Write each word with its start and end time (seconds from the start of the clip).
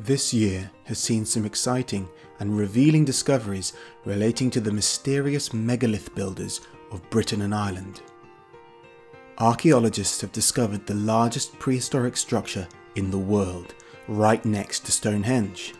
This 0.00 0.32
year 0.32 0.70
has 0.84 1.00
seen 1.00 1.24
some 1.24 1.44
exciting 1.44 2.08
and 2.38 2.56
revealing 2.56 3.04
discoveries 3.04 3.72
relating 4.04 4.48
to 4.52 4.60
the 4.60 4.70
mysterious 4.70 5.52
megalith 5.52 6.14
builders 6.14 6.60
of 6.92 7.10
Britain 7.10 7.42
and 7.42 7.52
Ireland. 7.52 8.00
Archaeologists 9.38 10.20
have 10.20 10.30
discovered 10.30 10.86
the 10.86 10.94
largest 10.94 11.58
prehistoric 11.58 12.16
structure 12.16 12.68
in 12.94 13.10
the 13.10 13.18
world 13.18 13.74
right 14.06 14.44
next 14.44 14.86
to 14.86 14.92
Stonehenge, 14.92 15.74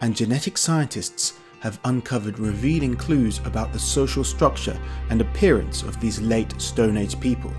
and 0.00 0.16
genetic 0.16 0.56
scientists 0.56 1.34
have 1.60 1.78
uncovered 1.84 2.38
revealing 2.38 2.96
clues 2.96 3.38
about 3.44 3.74
the 3.74 3.78
social 3.78 4.24
structure 4.24 4.80
and 5.10 5.20
appearance 5.20 5.82
of 5.82 6.00
these 6.00 6.22
late 6.22 6.58
Stone 6.58 6.96
Age 6.96 7.20
people. 7.20 7.52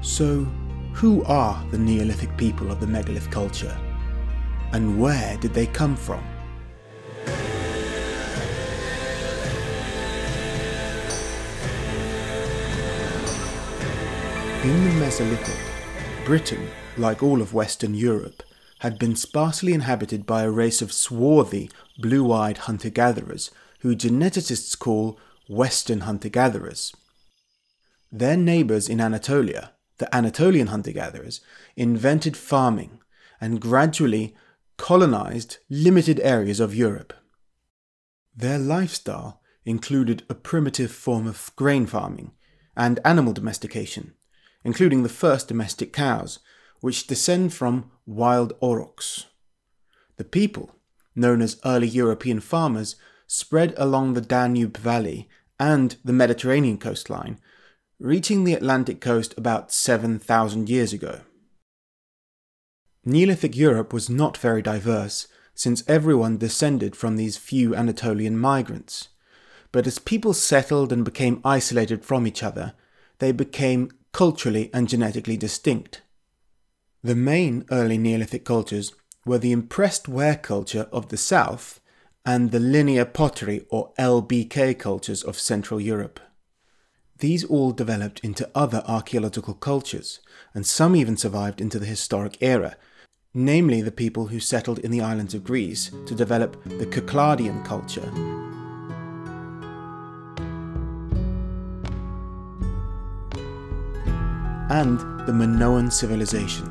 So, 0.00 0.44
who 0.94 1.22
are 1.24 1.62
the 1.70 1.78
Neolithic 1.78 2.34
people 2.38 2.70
of 2.70 2.80
the 2.80 2.86
megalith 2.86 3.30
culture? 3.30 3.78
And 4.74 5.00
where 5.00 5.36
did 5.36 5.54
they 5.54 5.68
come 5.68 5.94
from? 5.94 6.18
In 14.64 14.82
the 14.82 14.90
Mesolithic, 14.98 16.26
Britain, 16.26 16.68
like 16.96 17.22
all 17.22 17.40
of 17.40 17.54
Western 17.54 17.94
Europe, 17.94 18.42
had 18.80 18.98
been 18.98 19.14
sparsely 19.14 19.74
inhabited 19.74 20.26
by 20.26 20.42
a 20.42 20.50
race 20.50 20.82
of 20.82 20.92
swarthy, 20.92 21.70
blue 22.00 22.32
eyed 22.32 22.58
hunter 22.58 22.90
gatherers 22.90 23.52
who 23.82 23.94
geneticists 23.94 24.76
call 24.76 25.20
Western 25.48 26.00
hunter 26.00 26.28
gatherers. 26.28 26.92
Their 28.10 28.36
neighbours 28.36 28.88
in 28.88 29.00
Anatolia, 29.00 29.70
the 29.98 30.12
Anatolian 30.12 30.66
hunter 30.66 30.90
gatherers, 30.90 31.42
invented 31.76 32.36
farming 32.36 32.98
and 33.40 33.60
gradually 33.60 34.34
colonized 34.76 35.58
limited 35.70 36.20
areas 36.20 36.60
of 36.60 36.74
Europe. 36.74 37.12
Their 38.36 38.58
lifestyle 38.58 39.40
included 39.64 40.24
a 40.28 40.34
primitive 40.34 40.90
form 40.90 41.26
of 41.26 41.52
grain 41.56 41.86
farming 41.86 42.32
and 42.76 43.00
animal 43.04 43.32
domestication, 43.32 44.14
including 44.64 45.02
the 45.02 45.08
first 45.08 45.48
domestic 45.48 45.92
cows, 45.92 46.40
which 46.80 47.06
descend 47.06 47.54
from 47.54 47.90
wild 48.06 48.52
aurochs. 48.60 49.26
The 50.16 50.24
people, 50.24 50.76
known 51.14 51.40
as 51.40 51.60
early 51.64 51.86
European 51.86 52.40
farmers, 52.40 52.96
spread 53.26 53.74
along 53.76 54.14
the 54.14 54.20
Danube 54.20 54.76
Valley 54.76 55.28
and 55.58 55.96
the 56.04 56.12
Mediterranean 56.12 56.78
coastline, 56.78 57.38
reaching 57.98 58.44
the 58.44 58.54
Atlantic 58.54 59.00
coast 59.00 59.34
about 59.38 59.72
7,000 59.72 60.68
years 60.68 60.92
ago. 60.92 61.20
Neolithic 63.04 63.54
Europe 63.54 63.92
was 63.92 64.08
not 64.08 64.38
very 64.38 64.62
diverse, 64.62 65.28
since 65.54 65.84
everyone 65.86 66.38
descended 66.38 66.96
from 66.96 67.16
these 67.16 67.36
few 67.36 67.74
Anatolian 67.74 68.38
migrants. 68.38 69.08
But 69.72 69.86
as 69.86 69.98
people 69.98 70.32
settled 70.32 70.92
and 70.92 71.04
became 71.04 71.42
isolated 71.44 72.04
from 72.04 72.26
each 72.26 72.42
other, 72.42 72.74
they 73.18 73.32
became 73.32 73.90
culturally 74.12 74.70
and 74.72 74.88
genetically 74.88 75.36
distinct. 75.36 76.02
The 77.02 77.14
main 77.14 77.66
early 77.70 77.98
Neolithic 77.98 78.44
cultures 78.44 78.92
were 79.26 79.38
the 79.38 79.52
impressed 79.52 80.08
ware 80.08 80.36
culture 80.36 80.88
of 80.90 81.08
the 81.08 81.16
south 81.16 81.80
and 82.24 82.50
the 82.50 82.60
linear 82.60 83.04
pottery 83.04 83.66
or 83.68 83.92
LBK 83.98 84.78
cultures 84.78 85.22
of 85.22 85.38
Central 85.38 85.80
Europe. 85.80 86.20
These 87.18 87.44
all 87.44 87.72
developed 87.72 88.20
into 88.20 88.50
other 88.54 88.82
archaeological 88.86 89.54
cultures, 89.54 90.20
and 90.54 90.66
some 90.66 90.96
even 90.96 91.16
survived 91.16 91.60
into 91.60 91.78
the 91.78 91.86
historic 91.86 92.38
era, 92.40 92.76
namely 93.36 93.82
the 93.82 93.90
people 93.90 94.28
who 94.28 94.38
settled 94.38 94.78
in 94.78 94.92
the 94.92 95.00
islands 95.00 95.34
of 95.34 95.42
Greece 95.42 95.90
to 96.06 96.14
develop 96.14 96.62
the 96.64 96.86
Cycladian 96.86 97.64
culture. 97.64 98.08
And 104.70 105.00
the 105.26 105.32
Minoan 105.32 105.90
civilization. 105.90 106.70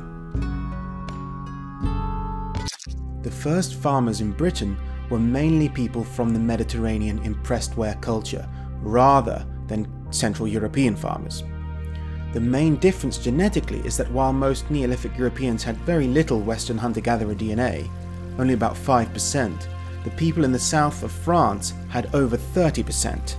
The 3.22 3.30
first 3.30 3.74
farmers 3.74 4.22
in 4.22 4.32
Britain 4.32 4.78
were 5.10 5.18
mainly 5.18 5.68
people 5.68 6.02
from 6.02 6.32
the 6.32 6.40
Mediterranean 6.40 7.18
impressed 7.20 7.76
ware 7.76 7.96
culture, 8.00 8.48
rather 8.80 9.46
than 9.66 9.86
Central 10.10 10.48
European 10.48 10.96
farmers. 10.96 11.42
The 12.34 12.40
main 12.40 12.74
difference 12.76 13.16
genetically 13.16 13.78
is 13.86 13.96
that 13.96 14.10
while 14.10 14.32
most 14.32 14.68
Neolithic 14.68 15.16
Europeans 15.16 15.62
had 15.62 15.76
very 15.78 16.08
little 16.08 16.40
Western 16.40 16.76
hunter 16.76 17.00
gatherer 17.00 17.36
DNA, 17.36 17.88
only 18.40 18.54
about 18.54 18.74
5%, 18.74 19.68
the 20.02 20.10
people 20.10 20.44
in 20.44 20.50
the 20.50 20.58
south 20.58 21.04
of 21.04 21.12
France 21.12 21.74
had 21.88 22.12
over 22.12 22.36
30%. 22.36 23.36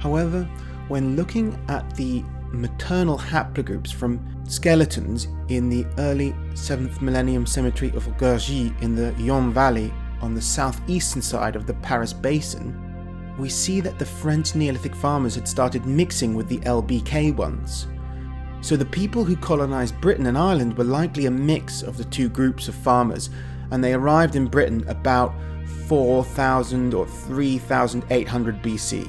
However, 0.00 0.44
when 0.88 1.14
looking 1.14 1.62
at 1.68 1.94
the 1.94 2.24
maternal 2.52 3.18
haplogroups 3.18 3.92
from 3.92 4.18
skeletons 4.48 5.28
in 5.48 5.68
the 5.68 5.84
early 5.98 6.32
7th 6.54 7.02
millennium 7.02 7.44
cemetery 7.44 7.90
of 7.94 8.06
Gurgy 8.16 8.74
in 8.80 8.94
the 8.94 9.14
Yonne 9.18 9.52
Valley 9.52 9.92
on 10.22 10.34
the 10.34 10.40
southeastern 10.40 11.20
side 11.20 11.54
of 11.54 11.66
the 11.66 11.74
Paris 11.74 12.14
Basin, 12.14 12.87
we 13.38 13.48
see 13.48 13.80
that 13.80 13.98
the 13.98 14.04
French 14.04 14.54
Neolithic 14.54 14.94
farmers 14.94 15.34
had 15.34 15.48
started 15.48 15.86
mixing 15.86 16.34
with 16.34 16.48
the 16.48 16.58
LBK 16.58 17.34
ones. 17.36 17.86
So 18.60 18.76
the 18.76 18.84
people 18.84 19.24
who 19.24 19.36
colonised 19.36 20.00
Britain 20.00 20.26
and 20.26 20.36
Ireland 20.36 20.76
were 20.76 20.84
likely 20.84 21.26
a 21.26 21.30
mix 21.30 21.82
of 21.82 21.96
the 21.96 22.04
two 22.04 22.28
groups 22.28 22.66
of 22.68 22.74
farmers, 22.74 23.30
and 23.70 23.82
they 23.82 23.94
arrived 23.94 24.34
in 24.34 24.46
Britain 24.46 24.84
about 24.88 25.32
4000 25.86 26.92
or 26.94 27.06
3800 27.06 28.62
BC. 28.62 29.08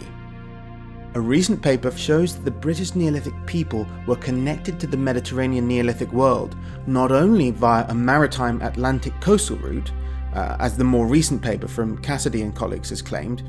A 1.16 1.20
recent 1.20 1.60
paper 1.60 1.90
shows 1.90 2.36
that 2.36 2.46
the 2.46 2.52
British 2.52 2.94
Neolithic 2.94 3.34
people 3.48 3.88
were 4.06 4.16
connected 4.16 4.80
to 4.80 4.86
the 4.86 4.96
Mediterranean 4.96 5.68
Neolithic 5.68 6.12
world 6.12 6.56
not 6.86 7.12
only 7.12 7.50
via 7.50 7.86
a 7.90 7.96
maritime 7.96 8.62
Atlantic 8.62 9.20
coastal 9.20 9.58
route, 9.58 9.92
uh, 10.36 10.56
as 10.60 10.78
the 10.78 10.84
more 10.84 11.08
recent 11.08 11.42
paper 11.42 11.68
from 11.68 11.98
Cassidy 11.98 12.44
and 12.44 12.56
colleagues 12.56 12.90
has 12.90 13.02
claimed, 13.02 13.42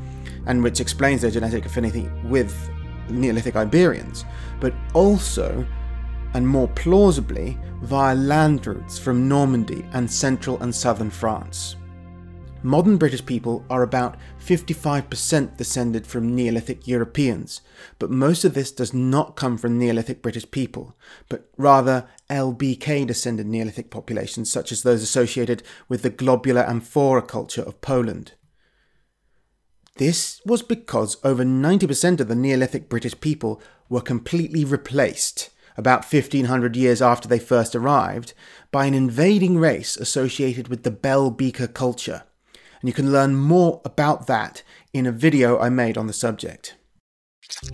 and 0.46 0.62
which 0.62 0.80
explains 0.80 1.22
their 1.22 1.30
genetic 1.30 1.66
affinity 1.66 2.08
with 2.24 2.70
Neolithic 3.08 3.56
Iberians, 3.56 4.24
but 4.60 4.74
also, 4.94 5.66
and 6.34 6.46
more 6.46 6.68
plausibly, 6.68 7.58
via 7.82 8.14
land 8.14 8.66
routes 8.66 8.98
from 8.98 9.28
Normandy 9.28 9.84
and 9.92 10.10
central 10.10 10.60
and 10.62 10.74
southern 10.74 11.10
France. 11.10 11.76
Modern 12.62 12.98
British 12.98 13.24
people 13.24 13.64
are 13.70 13.82
about 13.82 14.18
55% 14.38 15.56
descended 15.56 16.06
from 16.06 16.34
Neolithic 16.34 16.86
Europeans, 16.86 17.62
but 17.98 18.10
most 18.10 18.44
of 18.44 18.52
this 18.52 18.70
does 18.70 18.92
not 18.92 19.34
come 19.34 19.56
from 19.56 19.78
Neolithic 19.78 20.20
British 20.20 20.50
people, 20.50 20.94
but 21.30 21.48
rather 21.56 22.06
LBK 22.28 23.06
descended 23.06 23.46
Neolithic 23.46 23.90
populations 23.90 24.52
such 24.52 24.72
as 24.72 24.82
those 24.82 25.02
associated 25.02 25.62
with 25.88 26.02
the 26.02 26.10
globular 26.10 26.68
amphora 26.68 27.22
culture 27.22 27.62
of 27.62 27.80
Poland. 27.80 28.32
This 29.96 30.40
was 30.46 30.62
because 30.62 31.16
over 31.24 31.44
90% 31.44 32.20
of 32.20 32.28
the 32.28 32.34
Neolithic 32.34 32.88
British 32.88 33.18
people 33.20 33.60
were 33.88 34.00
completely 34.00 34.64
replaced 34.64 35.50
about 35.76 36.10
1500 36.10 36.76
years 36.76 37.02
after 37.02 37.26
they 37.26 37.38
first 37.38 37.74
arrived, 37.74 38.34
by 38.70 38.86
an 38.86 38.94
invading 38.94 39.58
race 39.58 39.96
associated 39.96 40.68
with 40.68 40.82
the 40.82 40.90
Bell 40.90 41.30
Beaker 41.30 41.66
culture. 41.66 42.22
And 42.80 42.88
you 42.88 42.92
can 42.92 43.12
learn 43.12 43.34
more 43.34 43.80
about 43.84 44.26
that 44.26 44.62
in 44.92 45.06
a 45.06 45.12
video 45.12 45.58
I 45.58 45.68
made 45.70 45.98
on 45.98 46.06
the 46.06 46.12
subject. 46.12 46.76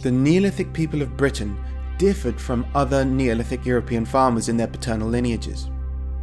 The 0.02 0.10
Neolithic 0.10 0.72
people 0.72 1.02
of 1.02 1.16
Britain 1.16 1.58
differed 1.98 2.40
from 2.40 2.66
other 2.74 3.04
Neolithic 3.04 3.64
European 3.64 4.04
farmers 4.04 4.48
in 4.48 4.56
their 4.56 4.66
paternal 4.66 5.08
lineages. 5.08 5.68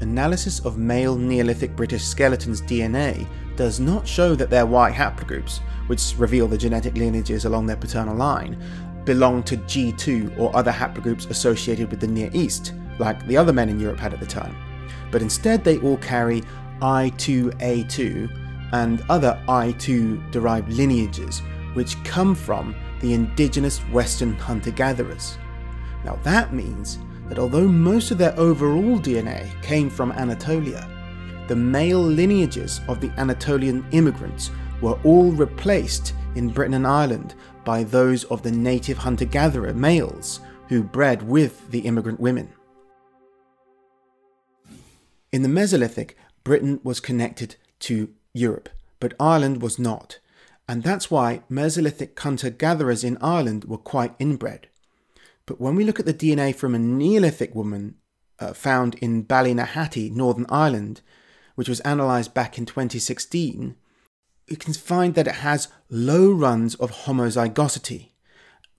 Analysis 0.01 0.59
of 0.65 0.77
male 0.77 1.15
Neolithic 1.15 1.75
British 1.75 2.03
skeletons' 2.03 2.61
DNA 2.61 3.27
does 3.55 3.79
not 3.79 4.07
show 4.07 4.35
that 4.35 4.49
their 4.49 4.65
Y 4.65 4.91
haplogroups, 4.91 5.59
which 5.87 6.15
reveal 6.17 6.47
the 6.47 6.57
genetic 6.57 6.95
lineages 6.95 7.45
along 7.45 7.65
their 7.65 7.77
paternal 7.77 8.15
line, 8.15 8.61
belong 9.05 9.43
to 9.43 9.57
G2 9.57 10.39
or 10.39 10.55
other 10.55 10.71
haplogroups 10.71 11.29
associated 11.29 11.89
with 11.89 11.99
the 11.99 12.07
Near 12.07 12.29
East, 12.33 12.73
like 12.99 13.25
the 13.27 13.37
other 13.37 13.53
men 13.53 13.69
in 13.69 13.79
Europe 13.79 13.99
had 13.99 14.13
at 14.13 14.19
the 14.19 14.25
time. 14.25 14.55
But 15.11 15.21
instead, 15.21 15.63
they 15.63 15.79
all 15.79 15.97
carry 15.97 16.41
I2A2 16.81 18.71
and 18.73 19.03
other 19.09 19.41
I2 19.47 20.31
derived 20.31 20.71
lineages, 20.73 21.41
which 21.75 22.01
come 22.03 22.33
from 22.33 22.75
the 22.99 23.13
indigenous 23.13 23.79
Western 23.89 24.33
hunter 24.33 24.71
gatherers. 24.71 25.37
Now, 26.03 26.17
that 26.23 26.53
means 26.53 26.97
that 27.29 27.39
although 27.39 27.67
most 27.67 28.11
of 28.11 28.17
their 28.17 28.37
overall 28.39 28.99
DNA 28.99 29.49
came 29.61 29.89
from 29.89 30.11
Anatolia, 30.11 30.87
the 31.47 31.55
male 31.55 32.01
lineages 32.01 32.81
of 32.87 33.01
the 33.01 33.11
Anatolian 33.17 33.85
immigrants 33.91 34.51
were 34.81 34.99
all 35.03 35.31
replaced 35.31 36.13
in 36.35 36.49
Britain 36.49 36.73
and 36.73 36.87
Ireland 36.87 37.35
by 37.63 37.83
those 37.83 38.23
of 38.25 38.43
the 38.43 38.51
native 38.51 38.97
hunter 38.97 39.25
gatherer 39.25 39.73
males 39.73 40.39
who 40.67 40.83
bred 40.83 41.21
with 41.21 41.69
the 41.71 41.79
immigrant 41.79 42.19
women. 42.19 42.49
In 45.31 45.41
the 45.41 45.49
Mesolithic, 45.49 46.11
Britain 46.43 46.79
was 46.83 46.99
connected 46.99 47.55
to 47.79 48.09
Europe, 48.33 48.69
but 48.99 49.13
Ireland 49.19 49.61
was 49.61 49.79
not, 49.79 50.19
and 50.67 50.83
that's 50.83 51.09
why 51.09 51.43
Mesolithic 51.49 52.17
hunter 52.19 52.49
gatherers 52.49 53.03
in 53.03 53.17
Ireland 53.21 53.65
were 53.65 53.77
quite 53.77 54.15
inbred. 54.19 54.67
But 55.45 55.59
when 55.59 55.75
we 55.75 55.83
look 55.83 55.99
at 55.99 56.05
the 56.05 56.13
DNA 56.13 56.55
from 56.55 56.73
a 56.73 56.79
Neolithic 56.79 57.53
woman 57.53 57.95
uh, 58.39 58.53
found 58.53 58.95
in 58.95 59.25
Ballynahatty, 59.25 60.11
Northern 60.11 60.45
Ireland, 60.49 61.01
which 61.55 61.69
was 61.69 61.81
analysed 61.81 62.33
back 62.33 62.57
in 62.57 62.65
2016, 62.65 63.75
you 64.47 64.57
can 64.57 64.73
find 64.73 65.15
that 65.15 65.27
it 65.27 65.35
has 65.35 65.67
low 65.89 66.31
runs 66.31 66.75
of 66.75 66.91
homozygosity, 66.91 68.09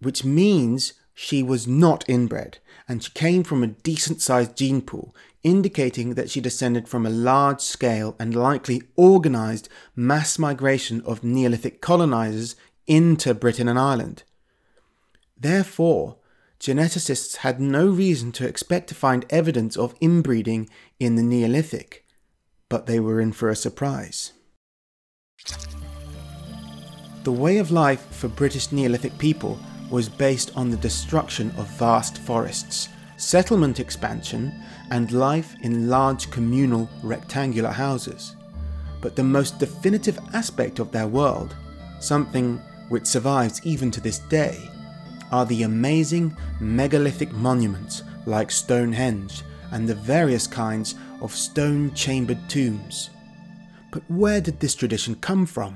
which 0.00 0.24
means 0.24 0.94
she 1.14 1.42
was 1.42 1.66
not 1.66 2.04
inbred 2.08 2.58
and 2.88 3.02
she 3.02 3.10
came 3.12 3.44
from 3.44 3.62
a 3.62 3.68
decent 3.68 4.20
sized 4.20 4.56
gene 4.56 4.82
pool, 4.82 5.14
indicating 5.42 6.14
that 6.14 6.28
she 6.28 6.40
descended 6.40 6.88
from 6.88 7.06
a 7.06 7.10
large 7.10 7.60
scale 7.60 8.14
and 8.18 8.34
likely 8.34 8.82
organised 8.98 9.68
mass 9.96 10.38
migration 10.38 11.00
of 11.02 11.24
Neolithic 11.24 11.80
colonisers 11.80 12.56
into 12.86 13.32
Britain 13.32 13.68
and 13.68 13.78
Ireland. 13.78 14.24
Therefore, 15.38 16.18
geneticists 16.64 17.36
had 17.36 17.60
no 17.60 17.86
reason 17.86 18.32
to 18.32 18.48
expect 18.48 18.88
to 18.88 18.94
find 18.94 19.26
evidence 19.28 19.76
of 19.76 19.94
inbreeding 20.00 20.66
in 20.98 21.14
the 21.14 21.22
Neolithic, 21.22 22.06
but 22.70 22.86
they 22.86 22.98
were 22.98 23.20
in 23.20 23.32
for 23.32 23.50
a 23.50 23.56
surprise. 23.56 24.32
The 27.24 27.32
way 27.32 27.58
of 27.58 27.70
life 27.70 28.06
for 28.12 28.28
British 28.28 28.72
Neolithic 28.72 29.18
people 29.18 29.58
was 29.90 30.08
based 30.08 30.56
on 30.56 30.70
the 30.70 30.78
destruction 30.78 31.50
of 31.58 31.68
vast 31.78 32.16
forests, 32.16 32.88
settlement 33.18 33.78
expansion, 33.78 34.50
and 34.90 35.12
life 35.12 35.54
in 35.60 35.90
large 35.90 36.30
communal 36.30 36.88
rectangular 37.02 37.72
houses. 37.72 38.36
But 39.02 39.16
the 39.16 39.22
most 39.22 39.58
definitive 39.58 40.18
aspect 40.32 40.78
of 40.78 40.92
their 40.92 41.08
world, 41.08 41.54
something 42.00 42.56
which 42.88 43.04
survives 43.04 43.60
even 43.66 43.90
to 43.90 44.00
this 44.00 44.20
day, 44.20 44.70
are 45.34 45.44
the 45.46 45.64
amazing 45.64 46.36
megalithic 46.60 47.32
monuments 47.32 48.04
like 48.24 48.52
Stonehenge 48.52 49.42
and 49.72 49.88
the 49.88 49.94
various 49.96 50.46
kinds 50.46 50.94
of 51.20 51.34
stone 51.34 51.92
chambered 51.92 52.38
tombs. 52.48 53.10
But 53.90 54.04
where 54.06 54.40
did 54.40 54.60
this 54.60 54.76
tradition 54.76 55.16
come 55.16 55.44
from? 55.44 55.74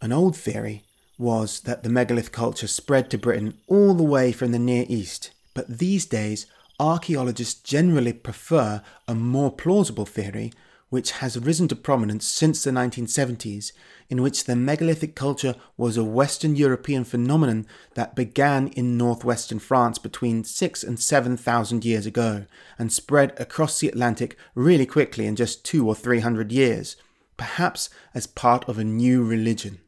An 0.00 0.10
old 0.10 0.38
theory 0.38 0.84
was 1.18 1.60
that 1.60 1.82
the 1.82 1.90
megalith 1.90 2.32
culture 2.32 2.66
spread 2.66 3.10
to 3.10 3.18
Britain 3.18 3.58
all 3.66 3.92
the 3.92 4.02
way 4.02 4.32
from 4.32 4.52
the 4.52 4.58
Near 4.58 4.86
East, 4.88 5.32
but 5.52 5.78
these 5.78 6.06
days 6.06 6.46
archaeologists 6.80 7.60
generally 7.60 8.14
prefer 8.14 8.82
a 9.06 9.14
more 9.14 9.52
plausible 9.52 10.06
theory 10.06 10.54
which 10.90 11.12
has 11.12 11.38
risen 11.38 11.68
to 11.68 11.76
prominence 11.76 12.26
since 12.26 12.64
the 12.64 12.70
1970s, 12.70 13.72
in 14.08 14.22
which 14.22 14.44
the 14.44 14.56
megalithic 14.56 15.14
culture 15.14 15.54
was 15.76 15.96
a 15.96 16.04
Western 16.04 16.56
European 16.56 17.04
phenomenon 17.04 17.66
that 17.94 18.16
began 18.16 18.68
in 18.68 18.96
northwestern 18.96 19.58
France 19.58 19.98
between 19.98 20.44
6 20.44 20.82
and 20.82 20.98
7,000 20.98 21.84
years 21.84 22.06
ago 22.06 22.46
and 22.78 22.90
spread 22.90 23.38
across 23.38 23.80
the 23.80 23.88
Atlantic 23.88 24.36
really 24.54 24.86
quickly 24.86 25.26
in 25.26 25.36
just 25.36 25.64
two 25.64 25.86
or 25.86 25.94
three 25.94 26.20
hundred 26.20 26.52
years, 26.52 26.96
perhaps 27.36 27.90
as 28.14 28.26
part 28.26 28.66
of 28.68 28.78
a 28.78 28.84
new 28.84 29.22
religion. 29.22 29.78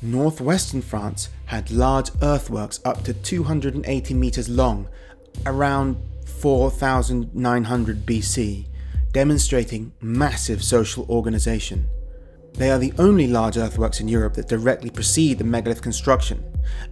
Northwestern 0.00 0.82
France 0.82 1.28
had 1.46 1.70
large 1.70 2.10
earthworks 2.22 2.78
up 2.84 3.02
to 3.04 3.14
280 3.14 4.14
metres 4.14 4.48
long, 4.48 4.86
around 5.46 5.96
4900 6.26 8.06
BC 8.06 8.66
demonstrating 9.14 9.92
massive 10.02 10.62
social 10.62 11.06
organisation. 11.08 11.88
They 12.54 12.70
are 12.70 12.78
the 12.78 12.92
only 12.98 13.28
large 13.28 13.56
earthworks 13.56 14.00
in 14.00 14.08
Europe 14.08 14.34
that 14.34 14.48
directly 14.48 14.90
precede 14.90 15.38
the 15.38 15.44
megalith 15.44 15.82
construction, 15.82 16.44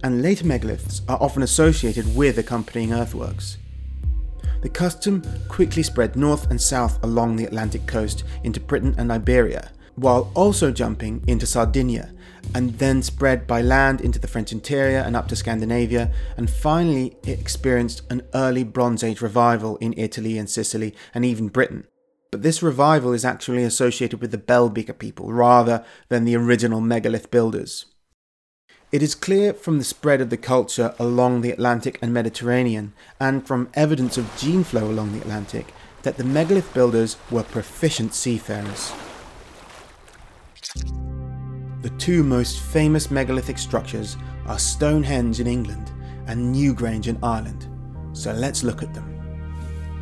and 0.03 0.21
later 0.21 0.45
megaliths 0.45 1.01
are 1.09 1.21
often 1.21 1.43
associated 1.43 2.15
with 2.15 2.37
accompanying 2.37 2.93
earthworks. 2.93 3.57
The 4.61 4.69
custom 4.69 5.21
quickly 5.49 5.83
spread 5.83 6.15
north 6.15 6.49
and 6.49 6.59
south 6.59 7.03
along 7.03 7.35
the 7.35 7.43
Atlantic 7.43 7.85
coast 7.85 8.23
into 8.45 8.61
Britain 8.61 8.95
and 8.97 9.11
Iberia, 9.11 9.71
while 9.95 10.31
also 10.33 10.71
jumping 10.71 11.21
into 11.27 11.45
Sardinia, 11.45 12.13
and 12.55 12.71
then 12.79 13.03
spread 13.03 13.45
by 13.45 13.61
land 13.61 13.99
into 13.99 14.19
the 14.19 14.29
French 14.29 14.53
interior 14.53 14.99
and 14.99 15.17
up 15.17 15.27
to 15.27 15.35
Scandinavia, 15.35 16.09
and 16.37 16.49
finally 16.49 17.17
it 17.23 17.39
experienced 17.39 18.03
an 18.09 18.21
early 18.33 18.63
Bronze 18.63 19.03
Age 19.03 19.21
revival 19.21 19.75
in 19.77 19.93
Italy 19.97 20.37
and 20.37 20.49
Sicily 20.49 20.95
and 21.13 21.25
even 21.25 21.49
Britain, 21.49 21.85
but 22.33 22.41
this 22.41 22.63
revival 22.63 23.13
is 23.13 23.23
actually 23.23 23.63
associated 23.63 24.19
with 24.19 24.31
the 24.31 24.69
Beaker 24.69 24.93
people 24.93 25.31
rather 25.31 25.85
than 26.09 26.25
the 26.25 26.35
original 26.35 26.81
megalith 26.81 27.29
builders. 27.29 27.85
It 28.91 29.03
is 29.03 29.13
clear 29.13 29.53
from 29.53 29.77
the 29.77 29.83
spread 29.83 30.19
of 30.19 30.31
the 30.31 30.37
culture 30.37 30.95
along 30.97 31.41
the 31.41 31.51
Atlantic 31.51 31.99
and 32.01 32.11
Mediterranean, 32.11 32.93
and 33.19 33.45
from 33.45 33.69
evidence 33.75 34.17
of 34.17 34.35
gene 34.35 34.63
flow 34.63 34.89
along 34.89 35.11
the 35.13 35.21
Atlantic, 35.21 35.75
that 36.01 36.17
the 36.17 36.23
megalith 36.23 36.73
builders 36.73 37.17
were 37.29 37.43
proficient 37.43 38.15
seafarers. 38.15 38.91
The 41.83 41.93
two 41.99 42.23
most 42.23 42.61
famous 42.61 43.11
megalithic 43.11 43.59
structures 43.59 44.17
are 44.47 44.57
Stonehenge 44.57 45.39
in 45.39 45.45
England 45.45 45.91
and 46.25 46.55
Newgrange 46.55 47.05
in 47.05 47.19
Ireland, 47.21 47.69
so 48.13 48.33
let's 48.33 48.63
look 48.63 48.81
at 48.81 48.91
them. 48.95 49.12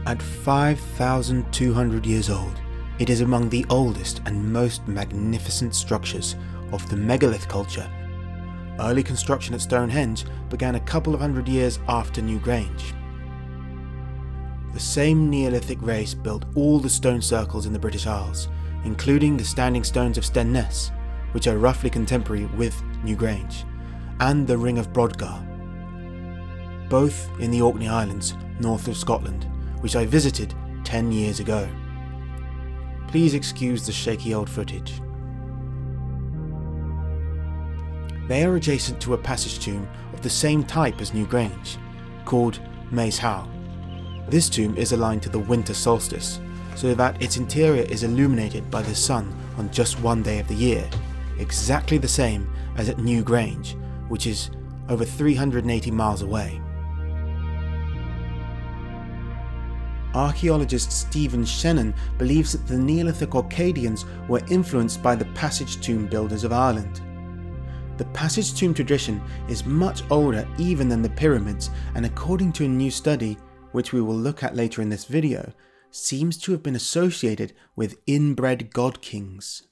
At 0.07 0.19
5,200 0.19 2.05
years 2.07 2.29
old, 2.31 2.59
it 2.97 3.11
is 3.11 3.21
among 3.21 3.49
the 3.49 3.65
oldest 3.69 4.21
and 4.25 4.51
most 4.51 4.87
magnificent 4.87 5.75
structures 5.75 6.35
of 6.71 6.89
the 6.89 6.95
megalith 6.95 7.47
culture. 7.47 7.87
Early 8.79 9.03
construction 9.03 9.53
at 9.53 9.61
Stonehenge 9.61 10.25
began 10.49 10.73
a 10.73 10.79
couple 10.79 11.13
of 11.13 11.19
hundred 11.19 11.47
years 11.47 11.77
after 11.87 12.19
Newgrange. 12.19 12.93
The 14.73 14.79
same 14.79 15.29
Neolithic 15.29 15.79
race 15.83 16.15
built 16.15 16.45
all 16.55 16.79
the 16.79 16.89
stone 16.89 17.21
circles 17.21 17.67
in 17.67 17.73
the 17.73 17.79
British 17.79 18.07
Isles, 18.07 18.47
including 18.83 19.37
the 19.37 19.45
standing 19.45 19.83
stones 19.83 20.17
of 20.17 20.25
Stenness, 20.25 20.89
which 21.33 21.45
are 21.45 21.59
roughly 21.59 21.91
contemporary 21.91 22.45
with 22.57 22.81
Newgrange, 23.05 23.65
and 24.19 24.47
the 24.47 24.57
Ring 24.57 24.79
of 24.79 24.91
Brodgar, 24.91 25.47
both 26.89 27.29
in 27.39 27.51
the 27.51 27.61
Orkney 27.61 27.87
Islands, 27.87 28.33
north 28.59 28.87
of 28.87 28.97
Scotland 28.97 29.47
which 29.81 29.95
I 29.95 30.05
visited 30.05 30.55
10 30.83 31.11
years 31.11 31.39
ago. 31.39 31.67
Please 33.07 33.33
excuse 33.33 33.85
the 33.85 33.91
shaky 33.91 34.33
old 34.33 34.49
footage. 34.49 35.01
They 38.27 38.45
are 38.45 38.55
adjacent 38.55 39.01
to 39.01 39.13
a 39.13 39.17
passage 39.17 39.59
tomb 39.59 39.87
of 40.13 40.21
the 40.21 40.29
same 40.29 40.63
type 40.63 41.01
as 41.01 41.11
Newgrange, 41.11 41.77
called 42.23 42.61
Maes 42.89 43.17
Howe. 43.17 43.49
This 44.29 44.47
tomb 44.47 44.77
is 44.77 44.93
aligned 44.93 45.23
to 45.23 45.29
the 45.29 45.39
winter 45.39 45.73
solstice, 45.73 46.39
so 46.75 46.93
that 46.93 47.21
its 47.21 47.35
interior 47.35 47.83
is 47.83 48.03
illuminated 48.03 48.71
by 48.71 48.81
the 48.81 48.95
sun 48.95 49.37
on 49.57 49.69
just 49.71 49.99
one 49.99 50.23
day 50.23 50.39
of 50.39 50.47
the 50.47 50.55
year, 50.55 50.89
exactly 51.37 51.97
the 51.97 52.07
same 52.07 52.49
as 52.77 52.87
at 52.87 52.97
Newgrange, 52.97 53.75
which 54.07 54.27
is 54.27 54.51
over 54.87 55.03
380 55.03 55.91
miles 55.91 56.21
away. 56.21 56.61
Archaeologist 60.13 60.91
Stephen 60.91 61.45
Shannon 61.45 61.93
believes 62.17 62.51
that 62.51 62.67
the 62.67 62.77
Neolithic 62.77 63.33
Orcadians 63.33 64.05
were 64.27 64.41
influenced 64.49 65.01
by 65.01 65.15
the 65.15 65.25
passage 65.25 65.79
tomb 65.81 66.07
builders 66.07 66.43
of 66.43 66.51
Ireland. 66.51 67.01
The 67.97 68.05
passage 68.05 68.53
tomb 68.53 68.73
tradition 68.73 69.21
is 69.47 69.65
much 69.65 70.03
older 70.09 70.47
even 70.57 70.89
than 70.89 71.01
the 71.01 71.09
pyramids, 71.09 71.69
and 71.95 72.05
according 72.05 72.51
to 72.53 72.65
a 72.65 72.67
new 72.67 72.91
study, 72.91 73.37
which 73.71 73.93
we 73.93 74.01
will 74.01 74.15
look 74.15 74.43
at 74.43 74.55
later 74.55 74.81
in 74.81 74.89
this 74.89 75.05
video, 75.05 75.53
seems 75.91 76.37
to 76.37 76.51
have 76.51 76.63
been 76.63 76.75
associated 76.75 77.53
with 77.75 77.99
inbred 78.07 78.73
god 78.73 79.01
kings. 79.01 79.63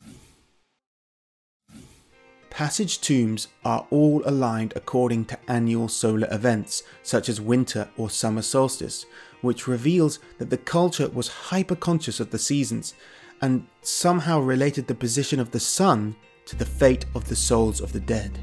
Passage 2.50 3.00
tombs 3.00 3.48
are 3.64 3.88
all 3.90 4.22
aligned 4.26 4.74
according 4.76 5.24
to 5.26 5.40
annual 5.48 5.88
solar 5.88 6.28
events, 6.30 6.84
such 7.04 7.30
as 7.30 7.40
winter 7.40 7.90
or 7.96 8.10
summer 8.10 8.42
solstice, 8.42 9.06
which 9.42 9.68
reveals 9.68 10.20
that 10.38 10.50
the 10.50 10.58
culture 10.58 11.10
was 11.10 11.28
hyper 11.28 11.76
conscious 11.76 12.20
of 12.20 12.32
the 12.32 12.40
seasons 12.40 12.94
and 13.42 13.66
somehow 13.82 14.40
related 14.40 14.88
the 14.88 14.96
position 14.96 15.40
of 15.40 15.52
the 15.52 15.60
sun 15.60 16.16
to 16.46 16.56
the 16.56 16.66
fate 16.66 17.06
of 17.16 17.28
the 17.30 17.36
souls 17.36 17.80
of 17.80 17.94
the 17.94 18.00
dead. 18.00 18.40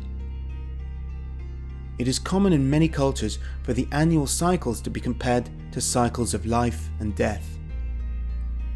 It 1.99 2.09
is 2.09 2.19
common 2.19 2.53
in 2.53 2.69
many 2.69 2.89
cultures 2.89 3.39
for 3.63 3.73
the 3.73 3.89
annual 3.93 4.27
cycles 4.27 4.81
to 4.83 4.91
be 4.91 5.01
compared 5.01 5.49
to 5.73 5.81
cycles 5.81 6.35
of 6.35 6.47
life 6.47 6.89
and 7.01 7.15
death. 7.15 7.59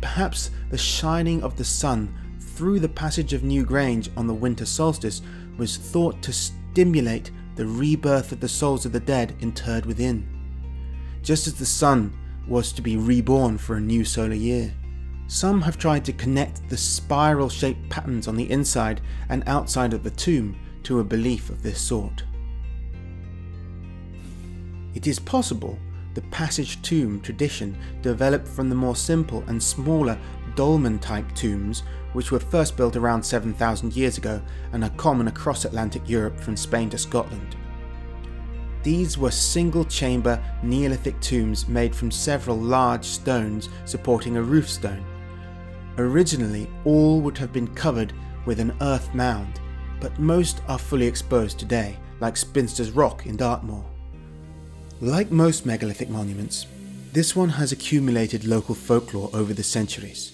Perhaps 0.00 0.50
the 0.70 0.78
shining 0.78 1.42
of 1.42 1.56
the 1.56 1.64
sun 1.64 2.14
through 2.40 2.80
the 2.80 2.88
passage 2.88 3.32
of 3.32 3.42
Newgrange 3.42 4.08
on 4.16 4.26
the 4.26 4.34
winter 4.34 4.64
solstice 4.64 5.22
was 5.58 5.76
thought 5.76 6.22
to 6.22 6.32
stimulate 6.32 7.30
the 7.56 7.66
rebirth 7.66 8.32
of 8.32 8.40
the 8.40 8.48
souls 8.48 8.86
of 8.86 8.92
the 8.92 9.00
dead 9.00 9.36
interred 9.40 9.84
within, 9.84 10.26
just 11.22 11.46
as 11.46 11.54
the 11.54 11.66
sun 11.66 12.12
was 12.46 12.72
to 12.72 12.82
be 12.82 12.96
reborn 12.96 13.58
for 13.58 13.76
a 13.76 13.80
new 13.80 14.04
solar 14.04 14.34
year. 14.34 14.72
Some 15.26 15.62
have 15.62 15.78
tried 15.78 16.04
to 16.06 16.12
connect 16.12 16.68
the 16.68 16.76
spiral 16.76 17.48
shaped 17.48 17.88
patterns 17.88 18.26
on 18.26 18.36
the 18.36 18.50
inside 18.50 19.00
and 19.28 19.44
outside 19.46 19.94
of 19.94 20.02
the 20.02 20.10
tomb 20.10 20.58
to 20.82 20.98
a 20.98 21.04
belief 21.04 21.50
of 21.50 21.62
this 21.62 21.80
sort. 21.80 22.24
It 24.94 25.06
is 25.06 25.20
possible 25.20 25.78
the 26.14 26.22
passage 26.22 26.82
tomb 26.82 27.20
tradition 27.20 27.78
developed 28.02 28.48
from 28.48 28.68
the 28.68 28.74
more 28.74 28.96
simple 28.96 29.44
and 29.46 29.62
smaller 29.62 30.18
dolmen 30.56 30.98
type 30.98 31.32
tombs, 31.34 31.84
which 32.12 32.32
were 32.32 32.40
first 32.40 32.76
built 32.76 32.96
around 32.96 33.22
7,000 33.22 33.94
years 33.94 34.18
ago 34.18 34.42
and 34.72 34.82
are 34.82 34.90
common 34.90 35.28
across 35.28 35.64
Atlantic 35.64 36.08
Europe 36.08 36.40
from 36.40 36.56
Spain 36.56 36.90
to 36.90 36.98
Scotland. 36.98 37.54
These 38.82 39.18
were 39.18 39.30
single 39.30 39.84
chamber 39.84 40.42
Neolithic 40.62 41.20
tombs 41.20 41.68
made 41.68 41.94
from 41.94 42.10
several 42.10 42.56
large 42.56 43.04
stones 43.04 43.68
supporting 43.84 44.36
a 44.36 44.42
roof 44.42 44.68
stone. 44.68 45.04
Originally, 45.98 46.66
all 46.84 47.20
would 47.20 47.36
have 47.36 47.52
been 47.52 47.74
covered 47.74 48.14
with 48.46 48.58
an 48.58 48.74
earth 48.80 49.12
mound, 49.14 49.60
but 50.00 50.18
most 50.18 50.62
are 50.66 50.78
fully 50.78 51.06
exposed 51.06 51.58
today, 51.58 51.98
like 52.20 52.38
Spinster's 52.38 52.90
Rock 52.90 53.26
in 53.26 53.36
Dartmoor. 53.36 53.84
Like 55.02 55.30
most 55.30 55.66
megalithic 55.66 56.08
monuments, 56.08 56.66
this 57.12 57.36
one 57.36 57.50
has 57.50 57.72
accumulated 57.72 58.44
local 58.44 58.74
folklore 58.74 59.30
over 59.34 59.52
the 59.52 59.62
centuries. 59.62 60.32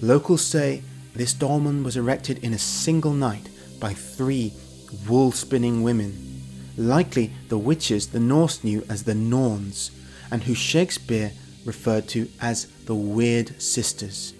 Locals 0.00 0.42
say 0.42 0.82
this 1.14 1.34
dolmen 1.34 1.84
was 1.84 1.98
erected 1.98 2.42
in 2.42 2.54
a 2.54 2.58
single 2.58 3.12
night 3.12 3.50
by 3.78 3.92
three 3.92 4.54
wool 5.06 5.32
spinning 5.32 5.82
women 5.82 6.31
likely 6.76 7.32
the 7.48 7.58
witches 7.58 8.08
the 8.08 8.20
Norse 8.20 8.62
knew 8.64 8.84
as 8.88 9.04
the 9.04 9.14
Norns, 9.14 9.90
and 10.30 10.42
who 10.42 10.54
Shakespeare 10.54 11.32
referred 11.64 12.08
to 12.08 12.28
as 12.40 12.66
the 12.86 12.94
Weird 12.94 13.60
Sisters. 13.60 14.34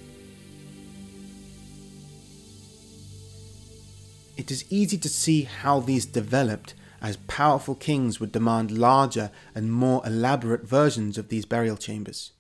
It 4.37 4.51
is 4.51 4.65
easy 4.71 4.99
to 4.99 5.09
see 5.09 5.43
how 5.43 5.81
these 5.81 6.07
developed 6.07 6.75
as 7.01 7.17
powerful 7.29 7.75
kings 7.75 8.21
would 8.21 8.33
demand 8.33 8.71
larger 8.71 9.31
and 9.55 9.73
more 9.73 10.03
elaborate 10.07 10.67
versions 10.67 11.19
of 11.19 11.29
these 11.29 11.45
burial 11.45 11.77
chambers. 11.77 12.33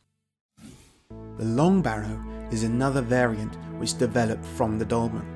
The 1.38 1.44
long 1.44 1.82
barrow 1.82 2.22
is 2.50 2.62
another 2.62 3.02
variant 3.02 3.56
which 3.78 3.98
developed 3.98 4.44
from 4.44 4.78
the 4.78 4.84
dolmen. 4.84 5.31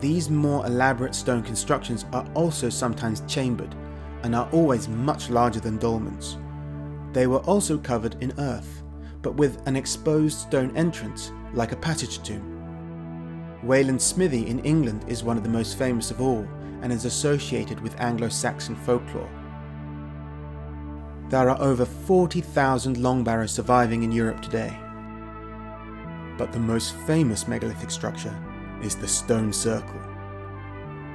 These 0.00 0.28
more 0.28 0.66
elaborate 0.66 1.14
stone 1.14 1.42
constructions 1.42 2.04
are 2.12 2.26
also 2.34 2.68
sometimes 2.68 3.22
chambered 3.26 3.74
and 4.22 4.34
are 4.34 4.48
always 4.52 4.88
much 4.88 5.30
larger 5.30 5.60
than 5.60 5.78
dolmens. 5.78 6.36
They 7.14 7.26
were 7.26 7.40
also 7.40 7.78
covered 7.78 8.16
in 8.22 8.38
earth, 8.38 8.82
but 9.22 9.36
with 9.36 9.66
an 9.66 9.76
exposed 9.76 10.38
stone 10.38 10.76
entrance 10.76 11.32
like 11.54 11.72
a 11.72 11.76
passage 11.76 12.22
tomb. 12.22 12.52
Wayland 13.62 14.00
Smithy 14.00 14.46
in 14.48 14.58
England 14.60 15.04
is 15.08 15.24
one 15.24 15.38
of 15.38 15.42
the 15.42 15.48
most 15.48 15.78
famous 15.78 16.10
of 16.10 16.20
all 16.20 16.46
and 16.82 16.92
is 16.92 17.06
associated 17.06 17.80
with 17.80 17.98
Anglo 17.98 18.28
Saxon 18.28 18.76
folklore. 18.76 19.30
There 21.30 21.48
are 21.48 21.60
over 21.60 21.84
40,000 21.84 22.98
long 22.98 23.24
barrows 23.24 23.50
surviving 23.50 24.02
in 24.02 24.12
Europe 24.12 24.42
today. 24.42 24.78
But 26.36 26.52
the 26.52 26.60
most 26.60 26.94
famous 26.94 27.48
megalithic 27.48 27.90
structure 27.90 28.36
is 28.82 28.96
the 28.96 29.08
stone 29.08 29.52
circle. 29.52 30.00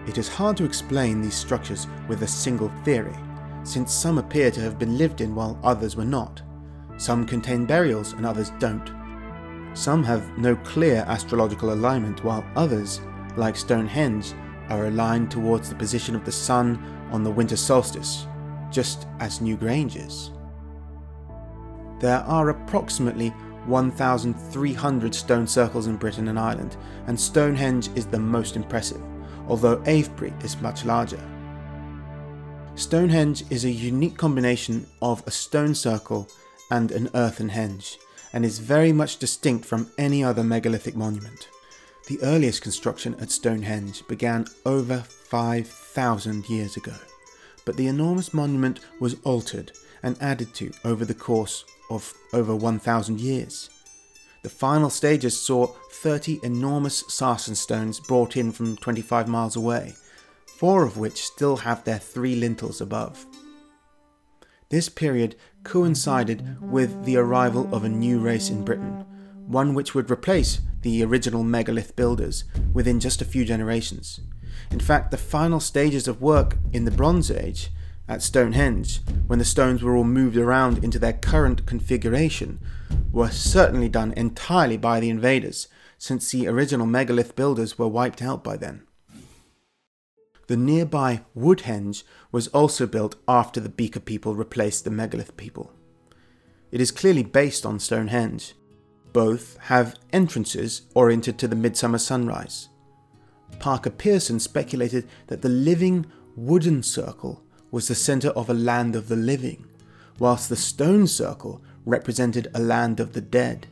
It 0.07 0.17
is 0.17 0.27
hard 0.27 0.57
to 0.57 0.65
explain 0.65 1.21
these 1.21 1.35
structures 1.35 1.87
with 2.07 2.23
a 2.23 2.27
single 2.27 2.71
theory, 2.83 3.15
since 3.63 3.93
some 3.93 4.17
appear 4.17 4.49
to 4.51 4.61
have 4.61 4.79
been 4.79 4.97
lived 4.97 5.21
in 5.21 5.35
while 5.35 5.59
others 5.63 5.95
were 5.95 6.05
not. 6.05 6.41
Some 6.97 7.25
contain 7.25 7.65
burials 7.65 8.13
and 8.13 8.25
others 8.25 8.51
don't. 8.59 8.91
Some 9.73 10.03
have 10.03 10.37
no 10.37 10.55
clear 10.57 11.05
astrological 11.07 11.73
alignment, 11.73 12.23
while 12.23 12.43
others, 12.55 13.01
like 13.37 13.55
Stonehenge, 13.55 14.33
are 14.69 14.87
aligned 14.87 15.31
towards 15.31 15.69
the 15.69 15.75
position 15.75 16.15
of 16.15 16.25
the 16.25 16.31
sun 16.31 16.83
on 17.11 17.23
the 17.23 17.31
winter 17.31 17.55
solstice, 17.55 18.27
just 18.69 19.07
as 19.19 19.39
Newgrange 19.39 19.95
is. 19.95 20.31
There 21.99 22.19
are 22.19 22.49
approximately 22.49 23.33
1,300 23.71 25.15
stone 25.15 25.47
circles 25.47 25.87
in 25.87 25.95
Britain 25.95 26.27
and 26.27 26.37
Ireland, 26.37 26.77
and 27.07 27.19
Stonehenge 27.19 27.89
is 27.95 28.05
the 28.05 28.19
most 28.19 28.55
impressive, 28.55 29.01
although 29.47 29.81
Avebury 29.85 30.33
is 30.43 30.61
much 30.61 30.85
larger. 30.85 31.19
Stonehenge 32.75 33.43
is 33.49 33.65
a 33.65 33.71
unique 33.71 34.17
combination 34.17 34.85
of 35.01 35.23
a 35.25 35.31
stone 35.31 35.73
circle 35.73 36.27
and 36.69 36.91
an 36.91 37.09
earthen 37.15 37.49
henge, 37.49 37.97
and 38.33 38.45
is 38.45 38.59
very 38.59 38.91
much 38.91 39.17
distinct 39.17 39.65
from 39.65 39.89
any 39.97 40.23
other 40.23 40.43
megalithic 40.43 40.95
monument. 40.95 41.49
The 42.07 42.21
earliest 42.23 42.61
construction 42.61 43.15
at 43.19 43.31
Stonehenge 43.31 44.05
began 44.07 44.47
over 44.65 44.99
5,000 44.99 46.49
years 46.49 46.75
ago, 46.75 46.95
but 47.63 47.77
the 47.77 47.87
enormous 47.87 48.33
monument 48.33 48.81
was 48.99 49.15
altered 49.23 49.71
and 50.03 50.21
added 50.21 50.53
to 50.55 50.71
over 50.83 51.05
the 51.05 51.13
course 51.13 51.63
of 51.95 52.13
over 52.33 52.55
1,000 52.55 53.19
years. 53.19 53.69
The 54.43 54.49
final 54.49 54.89
stages 54.89 55.39
saw 55.39 55.67
30 55.91 56.39
enormous 56.43 57.03
sarsen 57.03 57.55
stones 57.55 57.99
brought 57.99 58.35
in 58.35 58.51
from 58.51 58.77
25 58.77 59.27
miles 59.27 59.55
away, 59.55 59.93
four 60.57 60.83
of 60.83 60.97
which 60.97 61.23
still 61.23 61.57
have 61.57 61.83
their 61.83 61.99
three 61.99 62.35
lintels 62.35 62.81
above. 62.81 63.25
This 64.69 64.89
period 64.89 65.35
coincided 65.63 66.57
with 66.61 67.03
the 67.03 67.17
arrival 67.17 67.69
of 67.75 67.83
a 67.83 67.89
new 67.89 68.19
race 68.19 68.49
in 68.49 68.65
Britain, 68.65 69.05
one 69.45 69.73
which 69.73 69.93
would 69.93 70.09
replace 70.09 70.61
the 70.81 71.03
original 71.03 71.43
megalith 71.43 71.95
builders 71.95 72.45
within 72.73 72.99
just 72.99 73.21
a 73.21 73.25
few 73.25 73.45
generations. 73.45 74.21
In 74.71 74.79
fact, 74.79 75.11
the 75.11 75.17
final 75.17 75.59
stages 75.59 76.07
of 76.07 76.21
work 76.21 76.57
in 76.73 76.85
the 76.85 76.91
Bronze 76.91 77.29
Age 77.29 77.69
at 78.07 78.21
Stonehenge, 78.21 79.01
when 79.27 79.39
the 79.39 79.45
stones 79.45 79.81
were 79.81 79.95
all 79.95 80.03
moved 80.03 80.37
around 80.37 80.83
into 80.83 80.99
their 80.99 81.13
current 81.13 81.65
configuration, 81.65 82.59
were 83.11 83.29
certainly 83.29 83.89
done 83.89 84.13
entirely 84.17 84.77
by 84.77 84.99
the 84.99 85.09
invaders, 85.09 85.67
since 85.97 86.31
the 86.31 86.47
original 86.47 86.85
megalith 86.85 87.35
builders 87.35 87.77
were 87.77 87.87
wiped 87.87 88.21
out 88.21 88.43
by 88.43 88.57
then. 88.57 88.83
The 90.47 90.57
nearby 90.57 91.21
Woodhenge 91.33 92.03
was 92.31 92.47
also 92.49 92.85
built 92.85 93.15
after 93.27 93.59
the 93.59 93.69
Beaker 93.69 93.99
people 93.99 94.35
replaced 94.35 94.83
the 94.83 94.91
megalith 94.91 95.37
people. 95.37 95.71
It 96.71 96.81
is 96.81 96.91
clearly 96.91 97.23
based 97.23 97.65
on 97.65 97.79
Stonehenge. 97.79 98.53
Both 99.13 99.57
have 99.63 99.95
entrances 100.11 100.81
oriented 100.93 101.37
to 101.39 101.47
the 101.47 101.55
midsummer 101.55 101.97
sunrise. 101.97 102.69
Parker 103.59 103.89
Pearson 103.89 104.39
speculated 104.39 105.07
that 105.27 105.41
the 105.41 105.49
living 105.49 106.05
wooden 106.35 106.81
circle 106.81 107.43
was 107.71 107.87
the 107.87 107.95
centre 107.95 108.29
of 108.29 108.49
a 108.49 108.53
land 108.53 108.95
of 108.95 109.07
the 109.07 109.15
living, 109.15 109.65
whilst 110.19 110.49
the 110.49 110.55
stone 110.55 111.07
circle 111.07 111.61
represented 111.85 112.47
a 112.53 112.59
land 112.59 112.99
of 112.99 113.13
the 113.13 113.21
dead. 113.21 113.67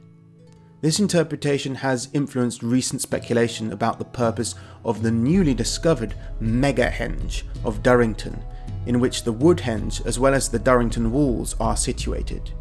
This 0.82 1.00
interpretation 1.00 1.76
has 1.76 2.08
influenced 2.14 2.64
recent 2.64 3.02
speculation 3.02 3.74
about 3.74 4.00
the 4.00 4.06
purpose 4.06 4.56
of 4.86 5.04
the 5.04 5.12
newly 5.12 5.54
discovered 5.54 6.16
Megahenge 6.42 7.44
of 7.66 7.84
Durrington 7.84 8.42
in 8.86 9.00
which 9.00 9.24
the 9.24 9.34
Woodhenge 9.34 10.06
as 10.06 10.18
well 10.18 10.34
as 10.34 10.50
the 10.50 10.60
Durrington 10.60 11.12
walls 11.12 11.56
are 11.60 11.76
situated. 11.76 12.52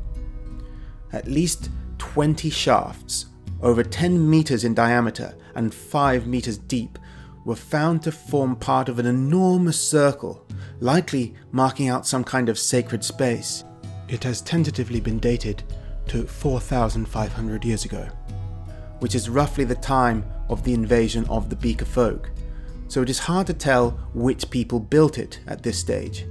At 1.13 1.29
least 1.29 1.71
20 1.99 2.51
shafts, 2.51 3.27
over 3.63 3.83
10 3.83 4.29
metres 4.29 4.65
in 4.65 4.75
diameter 4.75 5.35
and 5.55 5.73
5 5.73 6.27
metres 6.27 6.59
deep, 6.59 6.99
were 7.49 7.57
found 7.57 8.03
to 8.03 8.13
form 8.13 8.55
part 8.55 8.91
of 8.91 8.99
an 8.99 9.07
enormous 9.07 9.81
circle, 9.81 10.47
likely 10.81 11.35
marking 11.51 11.89
out 11.89 12.07
some 12.07 12.23
kind 12.23 12.51
of 12.51 12.59
sacred 12.59 13.03
space. 13.03 13.65
It 14.07 14.23
has 14.25 14.43
tentatively 14.43 15.01
been 15.01 15.19
dated 15.19 15.63
to 16.09 16.27
4,500 16.27 17.65
years 17.65 17.87
ago, 17.87 18.07
which 18.99 19.15
is 19.15 19.31
roughly 19.31 19.65
the 19.65 19.75
time 19.77 20.31
of 20.51 20.63
the 20.63 20.75
invasion 20.75 21.25
of 21.31 21.49
the 21.49 21.57
Beaker 21.57 21.87
folk, 21.87 22.31
so 22.87 23.01
it 23.01 23.09
is 23.09 23.19
hard 23.19 23.47
to 23.47 23.55
tell 23.55 23.93
which 24.13 24.51
people 24.51 24.79
built 24.79 25.17
it 25.17 25.41
at 25.47 25.63
this 25.63 25.79
stage. 25.79 26.27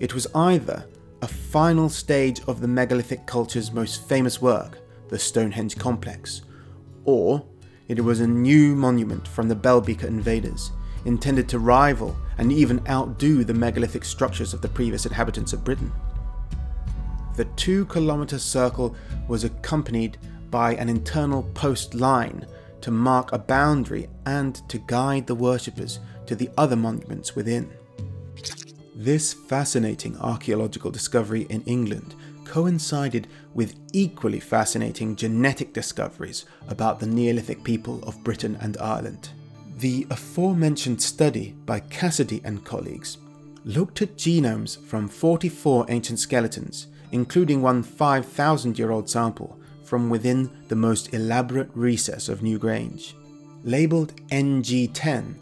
It 0.00 0.12
was 0.12 0.26
either 0.34 0.86
a 1.22 1.28
final 1.28 1.88
stage 1.88 2.42
of 2.46 2.60
the 2.60 2.68
megalithic 2.68 3.24
culture's 3.24 3.72
most 3.72 4.06
famous 4.06 4.42
work, 4.42 4.80
the 5.08 5.18
Stonehenge 5.18 5.78
complex, 5.78 6.42
or 7.06 7.42
it 7.98 8.02
was 8.02 8.20
a 8.20 8.26
new 8.26 8.74
monument 8.74 9.26
from 9.28 9.48
the 9.48 9.54
Bell 9.54 9.80
Beaker 9.80 10.06
invaders, 10.06 10.70
intended 11.04 11.48
to 11.48 11.58
rival 11.58 12.16
and 12.38 12.52
even 12.52 12.86
outdo 12.88 13.44
the 13.44 13.54
megalithic 13.54 14.04
structures 14.04 14.54
of 14.54 14.60
the 14.60 14.68
previous 14.68 15.06
inhabitants 15.06 15.52
of 15.52 15.64
Britain. 15.64 15.92
The 17.36 17.44
two 17.56 17.86
kilometre 17.86 18.38
circle 18.38 18.94
was 19.26 19.44
accompanied 19.44 20.18
by 20.50 20.74
an 20.74 20.88
internal 20.88 21.42
post 21.54 21.94
line 21.94 22.46
to 22.82 22.90
mark 22.90 23.32
a 23.32 23.38
boundary 23.38 24.08
and 24.26 24.56
to 24.68 24.78
guide 24.78 25.26
the 25.26 25.34
worshippers 25.34 25.98
to 26.26 26.36
the 26.36 26.50
other 26.58 26.76
monuments 26.76 27.34
within. 27.34 27.70
This 28.94 29.32
fascinating 29.32 30.16
archaeological 30.18 30.90
discovery 30.90 31.46
in 31.48 31.62
England 31.62 32.14
coincided 32.52 33.28
with 33.54 33.76
equally 33.94 34.38
fascinating 34.38 35.16
genetic 35.16 35.72
discoveries 35.72 36.44
about 36.68 37.00
the 37.00 37.06
Neolithic 37.06 37.64
people 37.64 37.98
of 38.02 38.22
Britain 38.22 38.58
and 38.60 38.76
Ireland. 38.76 39.30
The 39.78 40.06
aforementioned 40.10 41.00
study 41.00 41.56
by 41.64 41.80
Cassidy 41.80 42.42
and 42.44 42.62
colleagues 42.62 43.16
looked 43.64 44.02
at 44.02 44.18
genomes 44.18 44.78
from 44.84 45.08
44 45.08 45.86
ancient 45.88 46.18
skeletons, 46.18 46.88
including 47.12 47.62
one 47.62 47.82
5,000 47.82 48.78
year 48.78 48.90
old 48.90 49.08
sample 49.08 49.58
from 49.82 50.10
within 50.10 50.50
the 50.68 50.76
most 50.76 51.14
elaborate 51.14 51.70
recess 51.72 52.28
of 52.28 52.40
Newgrange. 52.40 53.14
Labelled 53.64 54.14
NG10, 54.28 55.36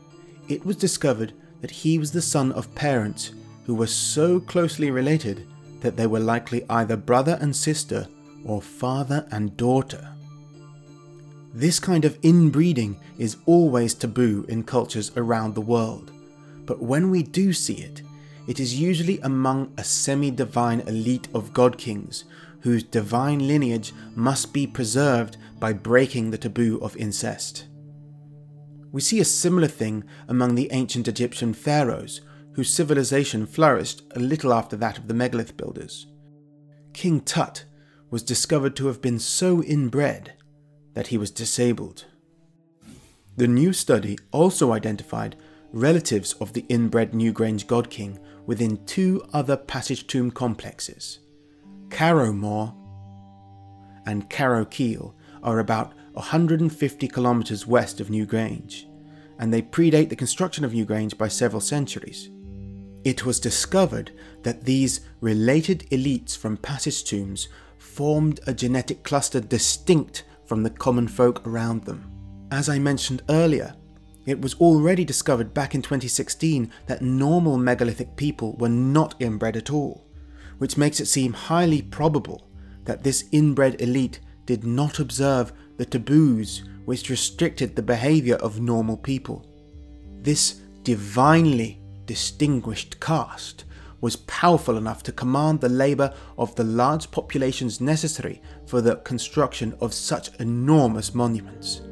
it 0.47 0.65
was 0.65 0.77
discovered 0.77 1.33
that 1.61 1.73
he 1.73 1.99
was 1.99 2.13
the 2.13 2.23
son 2.23 2.53
of 2.53 2.73
parents 2.77 3.33
who 3.67 3.75
were 3.75 3.89
so 3.89 4.39
closely 4.39 4.93
related 4.93 5.49
that 5.81 5.97
they 5.97 6.07
were 6.07 6.21
likely 6.21 6.65
either 6.69 6.97
brother 6.97 7.39
and 7.41 7.55
sister 7.55 8.07
or 8.45 8.63
father 8.63 9.27
and 9.31 9.57
daughter. 9.57 10.09
This 11.53 11.81
kind 11.81 12.05
of 12.05 12.19
inbreeding 12.23 12.99
is 13.19 13.37
always 13.45 13.95
taboo 13.95 14.45
in 14.49 14.63
cultures 14.63 15.11
around 15.17 15.55
the 15.55 15.61
world, 15.61 16.13
but 16.65 16.81
when 16.81 17.11
we 17.11 17.23
do 17.23 17.53
see 17.53 17.75
it, 17.75 18.03
it 18.47 18.61
is 18.61 18.81
usually 18.81 19.19
among 19.21 19.73
a 19.77 19.85
semi 19.85 20.31
divine 20.31 20.81
elite 20.81 21.29
of 21.35 21.53
god 21.53 21.77
kings 21.77 22.25
whose 22.61 22.83
divine 22.83 23.47
lineage 23.47 23.93
must 24.15 24.53
be 24.53 24.67
preserved 24.67 25.37
by 25.59 25.73
breaking 25.73 26.31
the 26.31 26.39
taboo 26.39 26.79
of 26.83 26.97
incest. 26.97 27.67
We 28.93 29.01
see 29.01 29.21
a 29.21 29.25
similar 29.25 29.69
thing 29.69 30.05
among 30.29 30.55
the 30.55 30.69
ancient 30.73 31.09
Egyptian 31.09 31.55
pharaohs, 31.55 32.21
whose 32.61 32.69
civilization 32.69 33.47
flourished 33.47 34.03
a 34.15 34.19
little 34.19 34.53
after 34.53 34.77
that 34.77 34.99
of 34.99 35.09
the 35.09 35.15
megalith 35.15 35.57
builders. 35.57 36.09
King 36.93 37.23
Tut 37.23 37.65
was 38.11 38.23
discovered 38.23 38.77
to 38.77 38.87
have 38.89 39.01
been 39.01 39.19
so 39.19 39.63
inbred 39.63 40.35
that 40.93 41.07
he 41.07 41.17
was 41.17 41.31
disabled. 41.31 42.05
The 43.39 43.49
new 43.49 43.73
study 43.73 44.19
also 44.31 44.75
identified 44.75 45.37
relatives 45.73 46.35
of 46.35 46.53
the 46.53 46.67
inbred 46.69 47.13
Newgrange 47.13 47.67
God 47.67 47.89
King 47.89 48.19
within 48.45 48.85
two 48.85 49.25
other 49.33 49.57
passage 49.57 50.07
tomb 50.07 50.31
complexes. 50.31 51.21
Carrowmore 51.89 52.75
and 54.05 54.29
Carrowkeel 54.29 55.15
are 55.43 55.61
about 55.61 55.95
150 56.13 57.09
kilometres 57.09 57.67
west 57.67 58.01
of 58.01 58.09
Newgrange, 58.09 58.85
and 59.39 59.51
they 59.51 59.63
predate 59.63 60.11
the 60.11 60.15
construction 60.15 60.63
of 60.63 60.73
Newgrange 60.73 61.17
by 61.17 61.29
several 61.29 61.63
centuries. 61.63 62.29
It 63.05 63.25
was 63.25 63.41
discovered 63.41 64.13
that 64.43 64.65
these 64.65 65.01
related 65.21 65.87
elites 65.91 66.37
from 66.37 66.57
passage 66.57 67.05
tombs 67.05 67.49
formed 67.79 68.41
a 68.47 68.55
genetic 68.55 69.03
cluster 69.03 69.41
distinct 69.41 70.25
from 70.45 70.63
the 70.63 70.71
common 70.71 71.09
folk 71.09 71.47
around 71.47 71.85
them. 71.85 72.11
As 72.51 72.69
I 72.69 72.79
mentioned 72.79 73.23
earlier, 73.29 73.75
it 74.27 74.41
was 74.41 74.55
already 74.55 75.05
discovered 75.05 75.55
back 75.55 75.75
in 75.75 75.83
2016 75.83 76.71
that 76.87 77.03
normal 77.03 77.57
megalithic 77.57 78.17
people 78.17 78.57
were 78.59 78.69
not 78.69 79.15
inbred 79.21 79.57
at 79.57 79.71
all 79.71 80.07
which 80.61 80.77
makes 80.77 81.01
it 81.01 81.07
seem 81.07 81.33
highly 81.33 81.81
probable 81.81 82.47
that 82.85 83.03
this 83.03 83.25
inbred 83.33 83.81
elite 83.81 84.21
did 84.45 84.63
not 84.63 84.99
observe 84.99 85.55
the 85.79 85.87
taboos 85.87 86.65
which 86.85 87.09
restricted 87.09 87.75
the 87.75 87.83
behaviour 87.83 88.35
of 88.37 88.61
normal 88.61 88.99
people. 88.99 89.47
This 90.21 90.61
divinely 90.83 91.80
distinguished 92.11 92.99
caste 92.99 93.63
was 94.01 94.17
powerful 94.17 94.77
enough 94.77 95.01
to 95.01 95.13
command 95.13 95.61
the 95.61 95.69
labour 95.69 96.13
of 96.37 96.53
the 96.57 96.65
large 96.65 97.09
populations 97.13 97.81
necessary 97.81 98.43
for 98.67 98.81
the 98.81 98.97
construction 98.97 99.73
of 99.81 99.95
such 99.95 100.35
enormous 100.41 101.15
monuments. 101.15 101.83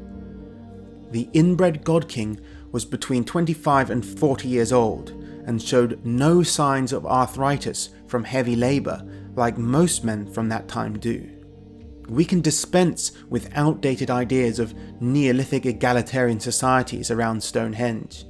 The 1.11 1.29
inbred 1.31 1.85
God 1.85 2.09
King 2.09 2.37
was 2.73 2.83
between 2.83 3.23
25 3.23 3.91
and 3.91 4.05
40 4.05 4.49
years 4.49 4.73
old 4.73 5.11
and 5.45 5.61
showed 5.61 6.05
no 6.05 6.43
signs 6.43 6.91
of 6.91 7.05
arthritis 7.05 7.91
from 8.07 8.25
heavy 8.25 8.57
labour 8.57 9.01
like 9.37 9.57
most 9.57 10.03
men 10.03 10.29
from 10.29 10.49
that 10.49 10.67
time 10.67 10.99
do. 10.99 11.29
We 12.09 12.25
can 12.25 12.41
dispense 12.41 13.13
with 13.29 13.55
outdated 13.55 14.11
ideas 14.11 14.59
of 14.59 14.73
Neolithic 14.99 15.65
egalitarian 15.65 16.41
societies 16.41 17.09
around 17.09 17.41
Stonehenge. 17.41 18.25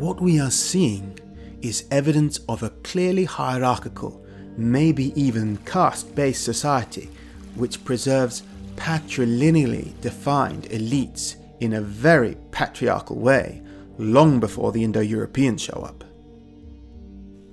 What 0.00 0.18
we 0.18 0.40
are 0.40 0.50
seeing 0.50 1.18
is 1.60 1.84
evidence 1.90 2.40
of 2.48 2.62
a 2.62 2.70
clearly 2.70 3.24
hierarchical, 3.26 4.24
maybe 4.56 5.12
even 5.14 5.58
caste 5.66 6.14
based 6.14 6.42
society 6.42 7.10
which 7.54 7.84
preserves 7.84 8.42
patrilineally 8.76 9.92
defined 10.00 10.62
elites 10.70 11.36
in 11.60 11.74
a 11.74 11.82
very 11.82 12.38
patriarchal 12.50 13.16
way 13.18 13.60
long 13.98 14.40
before 14.40 14.72
the 14.72 14.82
Indo 14.82 15.00
Europeans 15.00 15.60
show 15.60 15.82
up. 15.82 16.02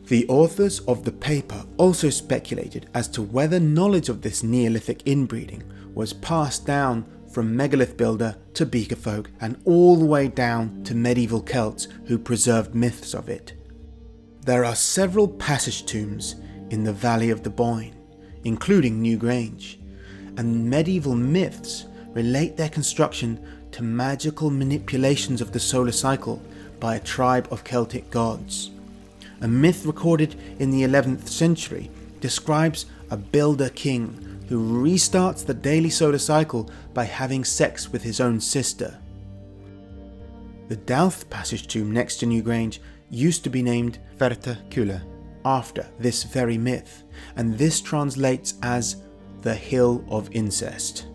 The 0.05 0.25
authors 0.29 0.79
of 0.88 1.03
the 1.03 1.12
paper 1.12 1.65
also 1.75 2.10
speculated 2.10 2.88
as 2.93 3.10
to 3.10 3.21
whether 3.21 3.60
knowledge 3.60 4.07
of 4.07 4.21
this 4.21 4.41
Neolithic 4.41 5.05
inbreeding 5.05 5.63
was 5.93 6.13
passed 6.13 6.65
down 6.65 7.03
from 7.38 7.56
megalith 7.56 7.95
builder 7.97 8.36
to 8.56 8.65
beaker 8.65 8.95
folk 8.95 9.30
and 9.39 9.62
all 9.63 9.95
the 9.95 10.04
way 10.04 10.28
down 10.28 10.84
to 10.84 10.95
medieval 10.95 11.39
Celts 11.39 11.88
who 12.08 12.17
preserved 12.17 12.73
myths 12.73 13.13
of 13.13 13.30
it. 13.30 13.54
There 14.41 14.65
are 14.65 14.73
several 14.73 15.28
passage 15.28 15.86
tombs 15.86 16.34
in 16.71 16.84
the 16.84 16.91
valley 16.91 17.30
of 17.30 17.43
the 17.43 17.52
Boyne, 17.52 17.95
including 18.43 19.04
Newgrange, 19.04 19.78
and 20.36 20.67
medieval 20.67 21.13
myths 21.13 21.86
relate 22.08 22.58
their 22.58 22.69
construction 22.69 23.39
to 23.71 23.84
magical 23.84 24.50
manipulations 24.50 25.39
of 25.39 25.52
the 25.52 25.60
solar 25.60 25.91
cycle 25.91 26.41
by 26.80 26.95
a 26.95 27.00
tribe 27.00 27.47
of 27.52 27.63
Celtic 27.63 28.10
gods. 28.10 28.71
A 29.41 29.47
myth 29.47 29.86
recorded 29.86 30.34
in 30.58 30.71
the 30.71 30.82
11th 30.82 31.28
century 31.28 31.91
describes 32.19 32.88
a 33.12 33.17
builder 33.17 33.69
king 33.69 34.37
who 34.47 34.83
restarts 34.83 35.45
the 35.45 35.53
daily 35.53 35.89
solar 35.89 36.17
cycle 36.17 36.69
by 36.93 37.03
having 37.03 37.43
sex 37.43 37.91
with 37.91 38.03
his 38.03 38.19
own 38.19 38.39
sister. 38.39 38.97
The 40.69 40.77
Dowth 40.77 41.29
passage 41.29 41.67
tomb 41.67 41.91
next 41.91 42.17
to 42.17 42.25
Newgrange 42.25 42.79
used 43.10 43.43
to 43.43 43.49
be 43.49 43.62
named 43.62 43.99
Fertae 44.17 44.69
Chuile 44.69 45.01
after 45.45 45.88
this 45.99 46.23
very 46.23 46.57
myth, 46.57 47.03
and 47.36 47.57
this 47.57 47.79
translates 47.79 48.55
as 48.62 48.97
the 49.41 49.55
Hill 49.55 50.03
of 50.10 50.29
Incest. 50.33 51.07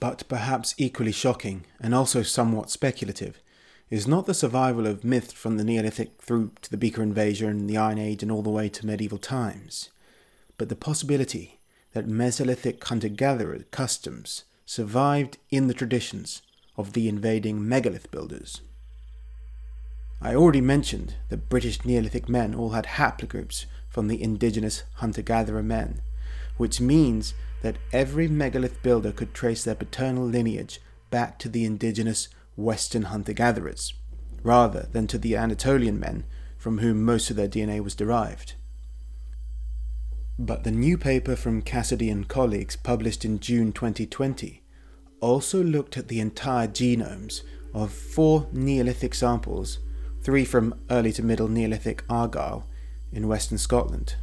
But 0.00 0.24
perhaps 0.28 0.74
equally 0.78 1.12
shocking, 1.12 1.64
and 1.80 1.94
also 1.94 2.22
somewhat 2.22 2.70
speculative, 2.70 3.42
is 3.90 4.08
not 4.08 4.24
the 4.24 4.34
survival 4.34 4.86
of 4.86 5.04
myths 5.04 5.34
from 5.34 5.58
the 5.58 5.64
Neolithic 5.64 6.22
through 6.22 6.52
to 6.62 6.70
the 6.70 6.78
Beaker 6.78 7.02
invasion, 7.02 7.50
and 7.50 7.70
the 7.70 7.76
Iron 7.76 7.98
Age, 7.98 8.22
and 8.22 8.32
all 8.32 8.42
the 8.42 8.50
way 8.50 8.70
to 8.70 8.86
medieval 8.86 9.18
times, 9.18 9.90
but 10.58 10.68
the 10.68 10.76
possibility 10.76 11.58
that 11.92 12.08
Mesolithic 12.08 12.82
hunter 12.84 13.08
gatherer 13.08 13.64
customs 13.70 14.44
survived 14.64 15.38
in 15.50 15.66
the 15.66 15.74
traditions 15.74 16.42
of 16.76 16.92
the 16.92 17.08
invading 17.08 17.68
megalith 17.68 18.10
builders. 18.10 18.60
I 20.20 20.34
already 20.34 20.60
mentioned 20.60 21.16
that 21.28 21.48
British 21.48 21.84
Neolithic 21.84 22.28
men 22.28 22.54
all 22.54 22.70
had 22.70 22.86
haplogroups 22.86 23.66
from 23.90 24.08
the 24.08 24.22
indigenous 24.22 24.84
hunter 24.94 25.20
gatherer 25.20 25.62
men, 25.62 26.00
which 26.56 26.80
means 26.80 27.34
that 27.62 27.76
every 27.92 28.28
megalith 28.28 28.82
builder 28.82 29.12
could 29.12 29.34
trace 29.34 29.64
their 29.64 29.74
paternal 29.74 30.24
lineage 30.24 30.80
back 31.10 31.38
to 31.40 31.48
the 31.48 31.64
indigenous 31.64 32.28
Western 32.56 33.02
hunter 33.02 33.32
gatherers, 33.32 33.94
rather 34.42 34.88
than 34.92 35.06
to 35.08 35.18
the 35.18 35.36
Anatolian 35.36 35.98
men 35.98 36.24
from 36.56 36.78
whom 36.78 37.04
most 37.04 37.28
of 37.30 37.36
their 37.36 37.48
DNA 37.48 37.82
was 37.82 37.94
derived. 37.94 38.54
But 40.38 40.64
the 40.64 40.70
new 40.70 40.96
paper 40.96 41.36
from 41.36 41.62
Cassidy 41.62 42.08
and 42.10 42.26
colleagues, 42.26 42.76
published 42.76 43.24
in 43.24 43.38
June 43.38 43.72
2020, 43.72 44.62
also 45.20 45.62
looked 45.62 45.96
at 45.96 46.08
the 46.08 46.20
entire 46.20 46.66
genomes 46.66 47.42
of 47.74 47.92
four 47.92 48.48
Neolithic 48.52 49.14
samples, 49.14 49.78
three 50.22 50.44
from 50.44 50.74
early 50.90 51.12
to 51.12 51.22
middle 51.22 51.48
Neolithic 51.48 52.02
Argyll 52.08 52.66
in 53.12 53.28
western 53.28 53.58
Scotland, 53.58 54.16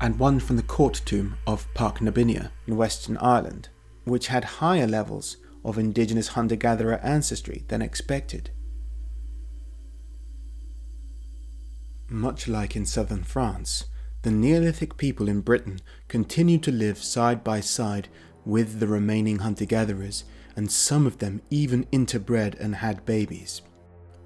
and 0.00 0.18
one 0.18 0.38
from 0.38 0.56
the 0.56 0.62
court 0.62 1.00
tomb 1.04 1.36
of 1.46 1.66
Parknabinnia 1.74 2.50
in 2.66 2.76
Western 2.76 3.16
Ireland, 3.16 3.68
which 4.04 4.28
had 4.28 4.44
higher 4.44 4.86
levels 4.86 5.38
of 5.64 5.78
indigenous 5.78 6.28
hunter 6.28 6.56
gatherer 6.56 7.00
ancestry 7.02 7.64
than 7.68 7.82
expected. 7.82 8.50
Much 12.08 12.48
like 12.48 12.76
in 12.76 12.86
southern 12.86 13.22
France, 13.22 13.84
the 14.22 14.30
Neolithic 14.30 14.96
people 14.96 15.28
in 15.28 15.40
Britain 15.40 15.80
continued 16.08 16.62
to 16.64 16.72
live 16.72 16.98
side 16.98 17.44
by 17.44 17.60
side 17.60 18.08
with 18.44 18.80
the 18.80 18.88
remaining 18.88 19.38
hunter 19.38 19.64
gatherers, 19.64 20.24
and 20.56 20.70
some 20.70 21.06
of 21.06 21.18
them 21.18 21.40
even 21.50 21.84
interbred 21.86 22.58
and 22.58 22.76
had 22.76 23.04
babies. 23.04 23.62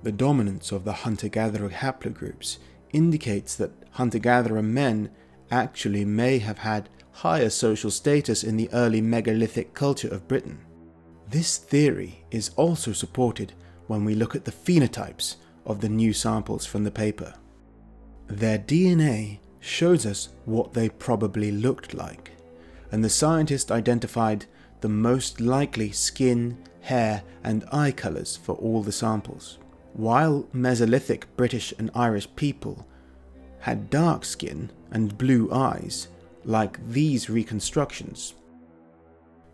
The 0.03 0.13
dominance 0.13 0.73
of 0.73 0.85
the 0.85 0.93
hunter 0.93 1.29
gatherer 1.29 1.71
haplogroups 1.71 2.59
indicates 2.93 3.55
that 3.57 3.73
hunter 3.91 4.19
gatherer 4.19 4.63
men 4.63 5.11
actually 5.51 6.05
may 6.05 6.39
have 6.39 6.59
had 6.59 6.89
higher 7.13 7.51
social 7.51 7.91
status 7.91 8.43
in 8.43 8.57
the 8.57 8.71
early 8.73 9.01
megalithic 9.01 9.75
culture 9.75 10.09
of 10.09 10.27
Britain. 10.27 10.59
This 11.29 11.59
theory 11.59 12.25
is 12.31 12.51
also 12.57 12.93
supported 12.93 13.53
when 13.87 14.05
we 14.05 14.15
look 14.15 14.35
at 14.35 14.45
the 14.45 14.53
phenotypes 14.53 15.37
of 15.67 15.81
the 15.81 15.89
new 15.89 16.13
samples 16.13 16.65
from 16.65 16.85
the 16.85 16.91
paper. 16.91 17.35
Their 18.29 18.59
DNA 18.59 19.41
shows 19.63 20.05
us 20.05 20.29
what 20.45 20.75
they 20.75 20.89
probably 20.89 21.51
looked 21.53 21.95
like, 21.95 22.33
and 22.91 23.03
the 23.03 23.09
scientist 23.09 23.71
identified 23.71 24.45
the 24.81 24.89
most 24.89 25.41
likely 25.41 25.93
skin, 25.93 26.59
hair, 26.81 27.23
and 27.45 27.65
eye 27.73 27.93
colours 27.93 28.37
for 28.37 28.57
all 28.57 28.83
the 28.83 28.93
samples. 28.93 29.59
While 29.95 30.49
Mesolithic 30.53 31.25
British 31.37 31.73
and 31.79 31.91
Irish 31.95 32.29
people 32.35 32.87
had 33.61 33.89
dark 33.89 34.25
skin 34.25 34.71
and 34.91 35.17
blue 35.17 35.49
eyes, 35.53 36.09
like 36.45 36.85
these 36.91 37.31
reconstructions. 37.31 38.35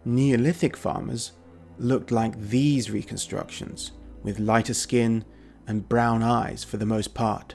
Neolithic 0.07 0.75
farmers 0.75 1.33
looked 1.79 2.11
like 2.11 2.41
these 2.41 2.91
reconstructions, 2.91 3.93
with 4.23 4.39
lighter 4.39 4.75
skin 4.75 5.25
and 5.67 5.87
brown 5.87 6.23
eyes 6.23 6.65
for 6.65 6.79
the 6.79 6.87
most 6.87 7.13
part. 7.13 7.55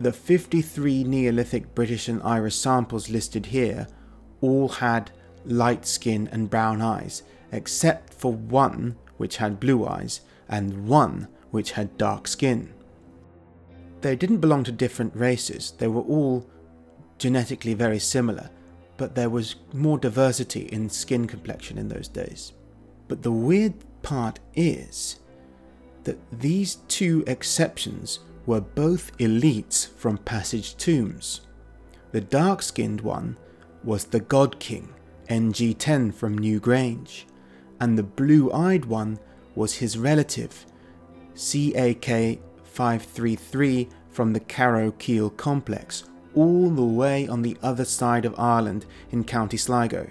The 0.00 0.12
53 0.12 1.02
Neolithic 1.02 1.74
British 1.74 2.08
and 2.08 2.22
Irish 2.22 2.54
samples 2.54 3.10
listed 3.10 3.46
here 3.46 3.88
all 4.40 4.68
had 4.68 5.10
light 5.44 5.84
skin 5.86 6.28
and 6.30 6.48
brown 6.48 6.80
eyes, 6.80 7.24
except 7.50 8.14
for 8.14 8.32
one 8.32 8.96
which 9.16 9.38
had 9.38 9.58
blue 9.58 9.84
eyes 9.86 10.20
and 10.48 10.86
one 10.86 11.26
which 11.50 11.72
had 11.72 11.98
dark 11.98 12.28
skin. 12.28 12.72
They 14.00 14.14
didn't 14.14 14.38
belong 14.38 14.62
to 14.64 14.72
different 14.72 15.16
races, 15.16 15.72
they 15.78 15.88
were 15.88 16.02
all 16.02 16.48
genetically 17.18 17.74
very 17.74 17.98
similar, 17.98 18.50
but 18.96 19.16
there 19.16 19.30
was 19.30 19.56
more 19.72 19.98
diversity 19.98 20.62
in 20.70 20.90
skin 20.90 21.26
complexion 21.26 21.76
in 21.76 21.88
those 21.88 22.06
days. 22.06 22.52
But 23.08 23.22
the 23.22 23.32
weird 23.32 23.74
part 24.02 24.38
is 24.54 25.18
that 26.04 26.18
these 26.30 26.76
two 26.86 27.24
exceptions 27.26 28.20
were 28.48 28.62
both 28.62 29.14
elites 29.18 29.86
from 29.86 30.16
Passage 30.16 30.74
Tombs. 30.78 31.42
The 32.12 32.22
dark 32.22 32.62
skinned 32.62 33.02
one 33.02 33.36
was 33.84 34.06
the 34.06 34.20
God 34.20 34.58
King, 34.58 34.88
NG10 35.28 36.14
from 36.14 36.38
Newgrange, 36.38 37.24
and 37.78 37.98
the 37.98 38.02
blue 38.02 38.50
eyed 38.50 38.86
one 38.86 39.18
was 39.54 39.74
his 39.74 39.98
relative, 39.98 40.64
CAK 41.34 42.40
533 42.64 43.90
from 44.08 44.32
the 44.32 44.40
Carrowkeel 44.40 45.36
complex, 45.36 46.04
all 46.34 46.70
the 46.70 46.82
way 46.82 47.28
on 47.28 47.42
the 47.42 47.58
other 47.62 47.84
side 47.84 48.24
of 48.24 48.34
Ireland 48.40 48.86
in 49.10 49.24
County 49.24 49.58
Sligo. 49.58 50.08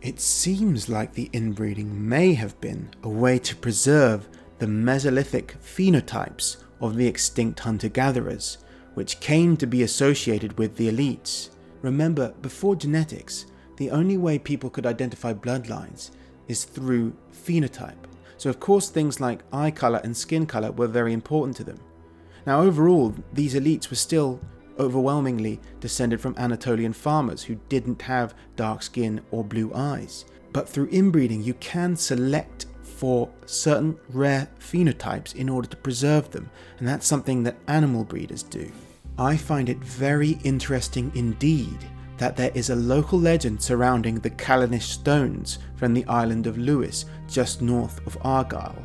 It 0.00 0.18
seems 0.18 0.88
like 0.88 1.14
the 1.14 1.30
inbreeding 1.32 2.08
may 2.08 2.34
have 2.34 2.60
been 2.60 2.90
a 3.04 3.08
way 3.08 3.38
to 3.38 3.54
preserve 3.54 4.28
the 4.58 4.66
Mesolithic 4.66 5.54
phenotypes 5.62 6.56
of 6.82 6.96
the 6.96 7.06
extinct 7.06 7.60
hunter 7.60 7.88
gatherers, 7.88 8.58
which 8.94 9.20
came 9.20 9.56
to 9.56 9.66
be 9.66 9.82
associated 9.82 10.58
with 10.58 10.76
the 10.76 10.90
elites. 10.90 11.50
Remember, 11.80 12.34
before 12.42 12.76
genetics, 12.76 13.46
the 13.76 13.90
only 13.90 14.18
way 14.18 14.38
people 14.38 14.68
could 14.68 14.84
identify 14.84 15.32
bloodlines 15.32 16.10
is 16.48 16.64
through 16.64 17.14
phenotype. 17.32 17.94
So, 18.36 18.50
of 18.50 18.60
course, 18.60 18.90
things 18.90 19.20
like 19.20 19.44
eye 19.52 19.70
colour 19.70 20.00
and 20.04 20.16
skin 20.16 20.44
colour 20.44 20.72
were 20.72 20.88
very 20.88 21.12
important 21.12 21.56
to 21.58 21.64
them. 21.64 21.78
Now, 22.44 22.60
overall, 22.60 23.14
these 23.32 23.54
elites 23.54 23.88
were 23.88 23.96
still 23.96 24.40
overwhelmingly 24.78 25.60
descended 25.80 26.20
from 26.20 26.34
Anatolian 26.36 26.92
farmers 26.92 27.44
who 27.44 27.54
didn't 27.68 28.02
have 28.02 28.34
dark 28.56 28.82
skin 28.82 29.20
or 29.30 29.44
blue 29.44 29.72
eyes. 29.74 30.24
But 30.52 30.68
through 30.68 30.88
inbreeding, 30.88 31.42
you 31.42 31.54
can 31.54 31.96
select 31.96 32.66
for 33.02 33.28
certain 33.46 33.98
rare 34.10 34.48
phenotypes 34.60 35.34
in 35.34 35.48
order 35.48 35.66
to 35.66 35.76
preserve 35.76 36.30
them, 36.30 36.48
and 36.78 36.86
that's 36.86 37.04
something 37.04 37.42
that 37.42 37.56
animal 37.66 38.04
breeders 38.04 38.44
do. 38.44 38.70
I 39.18 39.36
find 39.36 39.68
it 39.68 39.78
very 39.78 40.38
interesting 40.44 41.10
indeed 41.16 41.78
that 42.18 42.36
there 42.36 42.52
is 42.54 42.70
a 42.70 42.76
local 42.76 43.18
legend 43.18 43.60
surrounding 43.60 44.20
the 44.20 44.30
Callanish 44.30 44.84
stones 44.84 45.58
from 45.74 45.94
the 45.94 46.04
island 46.06 46.46
of 46.46 46.58
Lewis, 46.58 47.06
just 47.26 47.60
north 47.60 47.98
of 48.06 48.16
Argyll, 48.22 48.76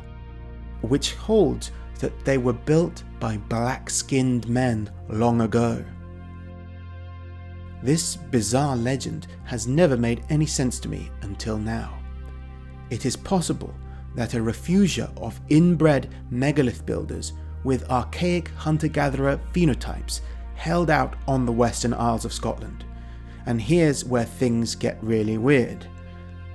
which 0.80 1.14
holds 1.14 1.70
that 2.00 2.24
they 2.24 2.38
were 2.38 2.52
built 2.52 3.04
by 3.20 3.36
black 3.36 3.88
skinned 3.88 4.48
men 4.48 4.90
long 5.08 5.42
ago. 5.42 5.84
This 7.84 8.16
bizarre 8.16 8.74
legend 8.74 9.28
has 9.44 9.68
never 9.68 9.96
made 9.96 10.24
any 10.28 10.46
sense 10.46 10.80
to 10.80 10.88
me 10.88 11.08
until 11.22 11.56
now. 11.56 11.96
It 12.90 13.06
is 13.06 13.14
possible 13.14 13.72
that 14.18 14.34
a 14.34 14.38
refugia 14.38 15.16
of 15.22 15.40
inbred 15.48 16.12
megalith 16.28 16.84
builders 16.84 17.34
with 17.62 17.88
archaic 17.88 18.48
hunter 18.56 18.88
gatherer 18.88 19.38
phenotypes 19.52 20.22
held 20.56 20.90
out 20.90 21.14
on 21.28 21.46
the 21.46 21.52
Western 21.52 21.94
Isles 21.94 22.24
of 22.24 22.32
Scotland. 22.32 22.84
And 23.46 23.62
here's 23.62 24.04
where 24.04 24.24
things 24.24 24.74
get 24.74 24.98
really 25.04 25.38
weird. 25.38 25.86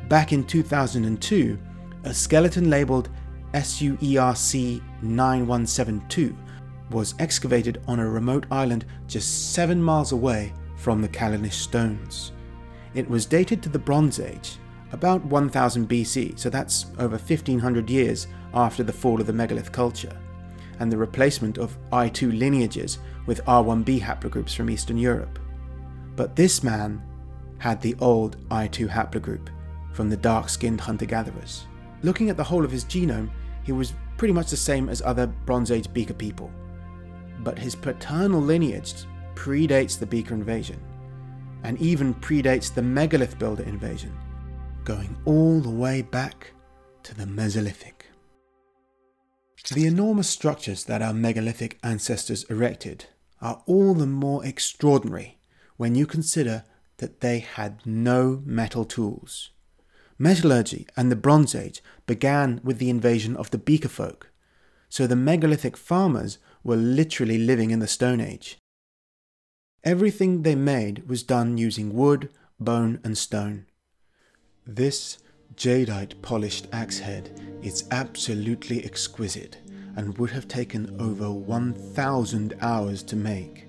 Back 0.10 0.34
in 0.34 0.43
2002, 0.43 1.58
a 2.04 2.13
skeleton 2.13 2.69
labelled 2.69 3.08
SUERC 3.54 4.82
9172 5.02 6.38
was 6.91 7.15
excavated 7.19 7.82
on 7.88 8.02
a 8.02 8.10
remote 8.10 8.45
island 8.52 8.84
just 9.08 9.54
seven 9.54 9.82
miles 9.82 10.12
away 10.12 10.52
from 10.76 11.02
the 11.02 11.08
Callanish 11.08 11.54
stones. 11.54 12.34
It 12.93 13.10
was 13.10 13.26
dated 13.26 13.63
to 13.63 13.69
the 13.69 13.80
Bronze 13.80 14.19
Age 14.19 14.58
about 14.93 15.25
1000 15.25 15.89
BC, 15.89 16.39
so 16.39 16.49
that's 16.49 16.86
over 16.99 17.17
1500 17.17 17.89
years 17.89 18.27
after 18.53 18.84
the 18.84 18.93
fall 18.93 19.19
of 19.19 19.27
the 19.27 19.34
megalith 19.34 19.71
culture, 19.71 20.15
and 20.79 20.91
the 20.91 20.97
replacement 20.97 21.58
of 21.58 21.77
I2 21.91 22.38
lineages 22.38 22.99
with 23.25 23.43
R1b 23.45 23.99
haplogroups 23.99 24.56
from 24.56 24.69
Eastern 24.69 24.97
Europe. 24.97 25.39
But 26.15 26.36
this 26.36 26.63
man 26.63 27.01
had 27.58 27.82
the 27.82 27.95
old 27.99 28.38
I2 28.49 28.88
haplogroup 28.88 29.49
from 29.93 30.10
the 30.10 30.17
dark 30.17 30.47
skinned 30.47 30.82
hunter 30.82 31.06
gatherers. 31.06 31.65
Looking 32.03 32.29
at 32.29 32.38
the 32.38 32.43
whole 32.43 32.63
of 32.63 32.71
his 32.71 32.86
genome, 32.86 33.32
he 33.63 33.71
was 33.71 33.93
pretty 34.17 34.34
much 34.34 34.51
the 34.51 34.58
same 34.58 34.89
as 34.89 35.01
other 35.01 35.27
Bronze 35.27 35.71
Age 35.71 35.91
Beaker 35.91 36.13
people. 36.13 36.51
But 37.39 37.58
his 37.58 37.75
paternal 37.75 38.41
lineage 38.41 38.93
predates 39.34 39.97
the 39.97 40.06
Beaker 40.06 40.36
invasion, 40.36 40.79
and 41.63 41.82
even 41.82 42.13
predates 42.15 42.71
the 42.71 42.82
megalith 42.82 43.39
builder 43.39 43.63
invasion, 43.63 44.15
going 44.83 45.15
all 45.25 45.59
the 45.59 45.69
way 45.69 46.01
back 46.01 46.51
to 47.03 47.15
the 47.15 47.25
Mesolithic. 47.25 48.03
The 49.71 49.85
enormous 49.85 50.29
structures 50.29 50.83
that 50.85 51.01
our 51.01 51.13
megalithic 51.13 51.79
ancestors 51.83 52.43
erected 52.45 53.05
are 53.41 53.63
all 53.65 53.93
the 53.93 54.07
more 54.07 54.45
extraordinary 54.45 55.37
when 55.77 55.95
you 55.95 56.05
consider 56.05 56.65
that 56.97 57.21
they 57.21 57.39
had 57.39 57.85
no 57.85 58.41
metal 58.45 58.83
tools. 58.83 59.51
Metallurgy 60.19 60.85
and 60.95 61.11
the 61.11 61.15
Bronze 61.15 61.55
Age 61.55 61.81
began 62.05 62.59
with 62.63 62.77
the 62.77 62.89
invasion 62.89 63.35
of 63.35 63.51
the 63.51 63.57
Beaker 63.57 63.87
folk, 63.87 64.31
so 64.89 65.07
the 65.07 65.15
megalithic 65.15 65.77
farmers 65.77 66.37
were 66.63 66.75
literally 66.75 67.37
living 67.37 67.71
in 67.71 67.79
the 67.79 67.87
Stone 67.87 68.21
Age. 68.21 68.57
Everything 69.83 70.43
they 70.43 70.55
made 70.55 71.07
was 71.09 71.23
done 71.23 71.57
using 71.57 71.93
wood, 71.93 72.29
bone, 72.59 72.99
and 73.03 73.17
stone. 73.17 73.65
This 74.65 75.17
jadeite 75.58 76.21
polished 76.21 76.67
axe 76.71 76.97
head 76.97 77.38
is 77.62 77.84
absolutely 77.91 78.86
exquisite 78.86 79.58
and 79.97 80.17
would 80.17 80.30
have 80.30 80.47
taken 80.47 80.95
over 81.02 81.30
1,000 81.30 82.54
hours 82.62 83.04
to 83.04 83.17
make. 83.17 83.67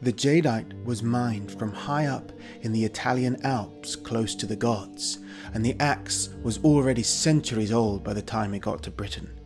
The 0.00 0.12
jadeite 0.12 0.84
was 0.84 1.02
mined 1.02 1.52
from 1.52 1.72
high 1.72 2.06
up 2.06 2.32
in 2.62 2.72
the 2.72 2.82
Italian 2.82 3.44
Alps 3.44 3.94
close 3.94 4.34
to 4.36 4.46
the 4.46 4.56
gods, 4.56 5.18
and 5.52 5.62
the 5.62 5.76
axe 5.80 6.30
was 6.42 6.64
already 6.64 7.02
centuries 7.02 7.72
old 7.72 8.02
by 8.02 8.14
the 8.14 8.22
time 8.22 8.54
it 8.54 8.60
got 8.60 8.82
to 8.84 8.90
Britain. 8.90 9.38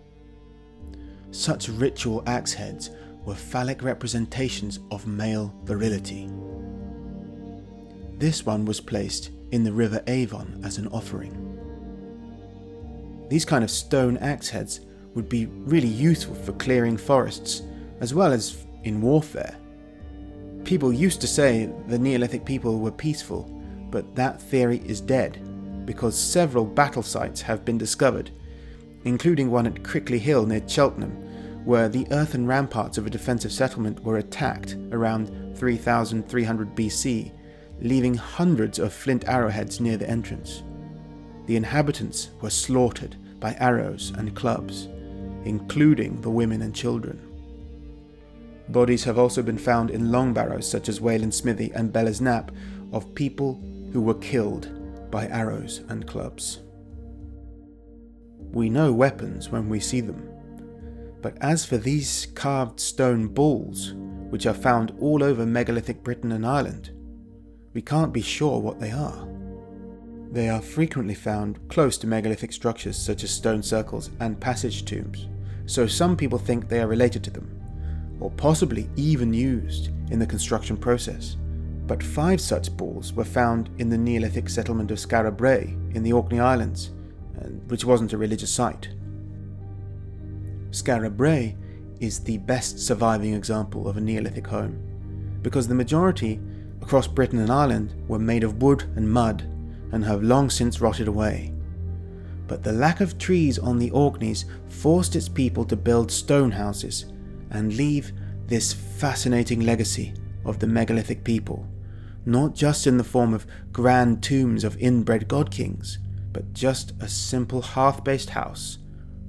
Such 1.32 1.68
ritual 1.68 2.22
axe 2.26 2.52
heads 2.52 2.90
were 3.24 3.34
phallic 3.34 3.82
representations 3.82 4.78
of 4.92 5.04
male 5.04 5.52
virility. 5.64 6.30
This 8.18 8.46
one 8.46 8.64
was 8.64 8.80
placed 8.80 9.32
in 9.52 9.62
the 9.62 9.72
River 9.72 10.02
Avon 10.08 10.60
as 10.64 10.78
an 10.78 10.88
offering. 10.88 11.38
These 13.28 13.44
kind 13.44 13.62
of 13.62 13.70
stone 13.70 14.16
axe 14.18 14.48
heads 14.48 14.80
would 15.14 15.28
be 15.28 15.46
really 15.46 15.88
useful 15.88 16.34
for 16.34 16.52
clearing 16.54 16.96
forests, 16.96 17.62
as 18.00 18.12
well 18.12 18.32
as 18.32 18.66
in 18.84 19.00
warfare. 19.00 19.56
People 20.64 20.92
used 20.92 21.20
to 21.20 21.26
say 21.26 21.70
the 21.88 21.98
Neolithic 21.98 22.44
people 22.44 22.80
were 22.80 22.90
peaceful, 22.90 23.42
but 23.90 24.14
that 24.16 24.40
theory 24.40 24.82
is 24.86 25.00
dead 25.00 25.38
because 25.86 26.18
several 26.18 26.64
battle 26.64 27.02
sites 27.02 27.40
have 27.42 27.64
been 27.64 27.78
discovered, 27.78 28.30
including 29.04 29.50
one 29.50 29.66
at 29.66 29.82
Crickley 29.82 30.18
Hill 30.18 30.46
near 30.46 30.66
Cheltenham, 30.66 31.10
where 31.64 31.88
the 31.88 32.06
earthen 32.10 32.46
ramparts 32.46 32.98
of 32.98 33.06
a 33.06 33.10
defensive 33.10 33.52
settlement 33.52 34.02
were 34.02 34.18
attacked 34.18 34.76
around 34.92 35.56
3300 35.56 36.74
BC, 36.74 37.32
leaving 37.82 38.14
hundreds 38.14 38.78
of 38.78 38.92
flint 38.92 39.24
arrowheads 39.28 39.80
near 39.80 39.96
the 39.96 40.08
entrance. 40.08 40.62
The 41.46 41.56
inhabitants 41.56 42.30
were 42.40 42.50
slaughtered 42.50 43.16
by 43.40 43.56
arrows 43.58 44.12
and 44.16 44.36
clubs, 44.36 44.88
including 45.44 46.20
the 46.20 46.30
women 46.30 46.62
and 46.62 46.74
children. 46.74 47.20
Bodies 48.68 49.02
have 49.04 49.18
also 49.18 49.42
been 49.42 49.58
found 49.58 49.90
in 49.90 50.12
long 50.12 50.32
barrows 50.32 50.70
such 50.70 50.88
as 50.88 51.00
Wayland 51.00 51.34
Smithy 51.34 51.72
and 51.74 51.92
Belas 51.92 52.20
Knap 52.20 52.50
of 52.92 53.14
people 53.14 53.60
who 53.92 54.00
were 54.00 54.14
killed 54.14 54.70
by 55.10 55.26
arrows 55.26 55.82
and 55.88 56.06
clubs. 56.06 56.60
We 58.52 58.70
know 58.70 58.92
weapons 58.92 59.48
when 59.50 59.68
we 59.68 59.80
see 59.80 60.00
them, 60.00 60.28
but 61.20 61.36
as 61.40 61.64
for 61.64 61.78
these 61.78 62.26
carved 62.34 62.78
stone 62.78 63.26
balls, 63.26 63.94
which 64.30 64.46
are 64.46 64.54
found 64.54 64.92
all 65.00 65.24
over 65.24 65.44
megalithic 65.44 66.04
Britain 66.04 66.32
and 66.32 66.46
Ireland, 66.46 66.90
we 67.74 67.82
can't 67.82 68.12
be 68.12 68.22
sure 68.22 68.58
what 68.60 68.80
they 68.80 68.90
are. 68.90 69.28
They 70.30 70.48
are 70.48 70.62
frequently 70.62 71.14
found 71.14 71.58
close 71.68 71.98
to 71.98 72.06
megalithic 72.06 72.52
structures 72.52 72.96
such 72.96 73.22
as 73.24 73.30
stone 73.30 73.62
circles 73.62 74.10
and 74.20 74.40
passage 74.40 74.84
tombs, 74.84 75.28
so 75.66 75.86
some 75.86 76.16
people 76.16 76.38
think 76.38 76.68
they 76.68 76.80
are 76.80 76.86
related 76.86 77.22
to 77.24 77.30
them, 77.30 77.50
or 78.20 78.30
possibly 78.30 78.88
even 78.96 79.34
used 79.34 79.88
in 80.10 80.18
the 80.18 80.26
construction 80.26 80.76
process. 80.76 81.36
But 81.86 82.02
five 82.02 82.40
such 82.40 82.74
balls 82.76 83.12
were 83.12 83.24
found 83.24 83.68
in 83.78 83.88
the 83.88 83.98
Neolithic 83.98 84.48
settlement 84.48 84.90
of 84.90 84.98
Skara 84.98 85.36
Brae 85.36 85.76
in 85.94 86.02
the 86.02 86.12
Orkney 86.12 86.40
Islands, 86.40 86.92
which 87.68 87.84
wasn't 87.84 88.12
a 88.12 88.18
religious 88.18 88.50
site. 88.50 88.88
Skara 90.70 91.14
Brae 91.14 91.56
is 92.00 92.20
the 92.20 92.38
best 92.38 92.78
surviving 92.78 93.34
example 93.34 93.88
of 93.88 93.96
a 93.96 94.00
Neolithic 94.00 94.46
home, 94.46 94.78
because 95.42 95.68
the 95.68 95.74
majority 95.74 96.40
across 96.82 97.06
Britain 97.06 97.38
and 97.38 97.50
Ireland 97.50 97.94
were 98.08 98.18
made 98.18 98.44
of 98.44 98.60
wood 98.60 98.82
and 98.96 99.10
mud 99.10 99.42
and 99.92 100.04
have 100.04 100.22
long 100.22 100.50
since 100.50 100.80
rotted 100.80 101.08
away. 101.08 101.52
But 102.48 102.62
the 102.62 102.72
lack 102.72 103.00
of 103.00 103.18
trees 103.18 103.58
on 103.58 103.78
the 103.78 103.90
Orkneys 103.92 104.44
forced 104.68 105.16
its 105.16 105.28
people 105.28 105.64
to 105.66 105.76
build 105.76 106.10
stone 106.10 106.50
houses 106.50 107.06
and 107.50 107.76
leave 107.76 108.12
this 108.46 108.72
fascinating 108.72 109.60
legacy 109.60 110.12
of 110.44 110.58
the 110.58 110.66
megalithic 110.66 111.24
people, 111.24 111.66
not 112.26 112.54
just 112.54 112.86
in 112.86 112.98
the 112.98 113.04
form 113.04 113.32
of 113.32 113.46
grand 113.72 114.22
tombs 114.22 114.64
of 114.64 114.76
inbred 114.78 115.28
god 115.28 115.50
kings, 115.50 115.98
but 116.32 116.52
just 116.52 116.92
a 117.00 117.08
simple 117.08 117.62
hearth 117.62 118.02
based 118.02 118.30
house 118.30 118.78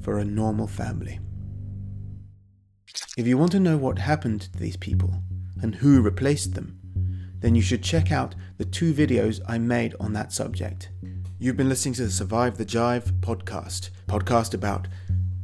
for 0.02 0.18
a 0.18 0.26
normal 0.26 0.68
family. 0.68 1.20
If 3.16 3.28
you 3.28 3.38
want 3.38 3.52
to 3.52 3.60
know 3.60 3.78
what 3.78 4.00
happened 4.00 4.42
to 4.42 4.58
these 4.58 4.78
people 4.78 5.14
and 5.62 5.76
who 5.76 6.02
replaced 6.02 6.56
them, 6.56 6.80
then 7.44 7.56
you 7.56 7.62
should 7.62 7.84
check 7.84 8.10
out 8.10 8.36
the 8.58 8.64
two 8.64 8.94
videos 8.94 9.42
I 9.46 9.58
made 9.58 9.96
on 10.00 10.14
that 10.14 10.32
subject. 10.32 10.90
You've 11.40 11.58
been 11.58 11.68
listening 11.68 11.94
to 11.96 12.06
the 12.06 12.10
Survive 12.10 12.58
the 12.58 12.66
Jive 12.66 13.20
podcast, 13.20 13.90
podcast 14.08 14.54
about 14.54 14.88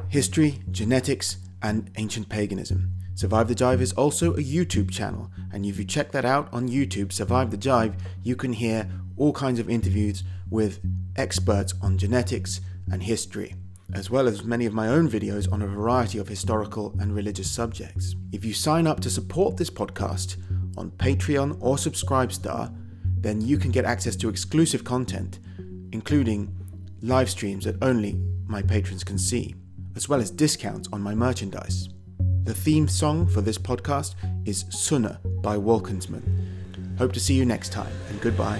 history, 0.07 0.61
genetics, 0.71 1.37
and 1.61 1.91
ancient 1.97 2.29
paganism. 2.29 2.89
Survive 3.15 3.49
the 3.49 3.53
Jive 3.53 3.81
is 3.81 3.91
also 3.91 4.33
a 4.33 4.37
YouTube 4.37 4.89
channel, 4.89 5.29
and 5.51 5.65
if 5.65 5.77
you 5.77 5.83
check 5.83 6.13
that 6.13 6.23
out 6.23 6.47
on 6.53 6.69
YouTube, 6.69 7.11
Survive 7.11 7.51
the 7.51 7.57
Jive, 7.57 7.99
you 8.23 8.37
can 8.37 8.53
hear 8.53 8.89
all 9.17 9.33
kinds 9.33 9.59
of 9.59 9.69
interviews 9.69 10.23
with 10.49 10.79
experts 11.17 11.73
on 11.81 11.97
genetics 11.97 12.61
and 12.89 13.03
history, 13.03 13.55
as 13.93 14.09
well 14.09 14.29
as 14.29 14.45
many 14.45 14.65
of 14.65 14.73
my 14.73 14.87
own 14.87 15.09
videos 15.09 15.51
on 15.51 15.61
a 15.61 15.67
variety 15.67 16.17
of 16.17 16.29
historical 16.29 16.95
and 16.97 17.13
religious 17.13 17.51
subjects. 17.51 18.15
If 18.31 18.45
you 18.45 18.53
sign 18.53 18.87
up 18.87 19.01
to 19.01 19.09
support 19.09 19.57
this 19.57 19.69
podcast 19.69 20.37
on 20.79 20.91
Patreon 20.91 21.57
or 21.59 21.75
Subscribestar, 21.75 22.73
then 23.21 23.41
you 23.41 23.57
can 23.57 23.71
get 23.71 23.85
access 23.85 24.15
to 24.15 24.29
exclusive 24.29 24.83
content, 24.83 25.39
including 25.91 26.55
live 27.01 27.29
streams 27.29 27.65
that 27.65 27.75
only 27.83 28.19
my 28.47 28.61
patrons 28.61 29.03
can 29.03 29.17
see, 29.17 29.53
as 29.95 30.09
well 30.09 30.21
as 30.21 30.31
discounts 30.31 30.89
on 30.91 31.01
my 31.01 31.13
merchandise. 31.13 31.89
The 32.43 32.53
theme 32.53 32.87
song 32.87 33.27
for 33.27 33.41
this 33.41 33.57
podcast 33.57 34.15
is 34.45 34.63
Sunna 34.65 35.19
by 35.41 35.57
Wolcensmen. 35.57 36.97
Hope 36.97 37.13
to 37.13 37.19
see 37.19 37.35
you 37.35 37.45
next 37.45 37.71
time, 37.71 37.91
and 38.09 38.19
goodbye. 38.21 38.59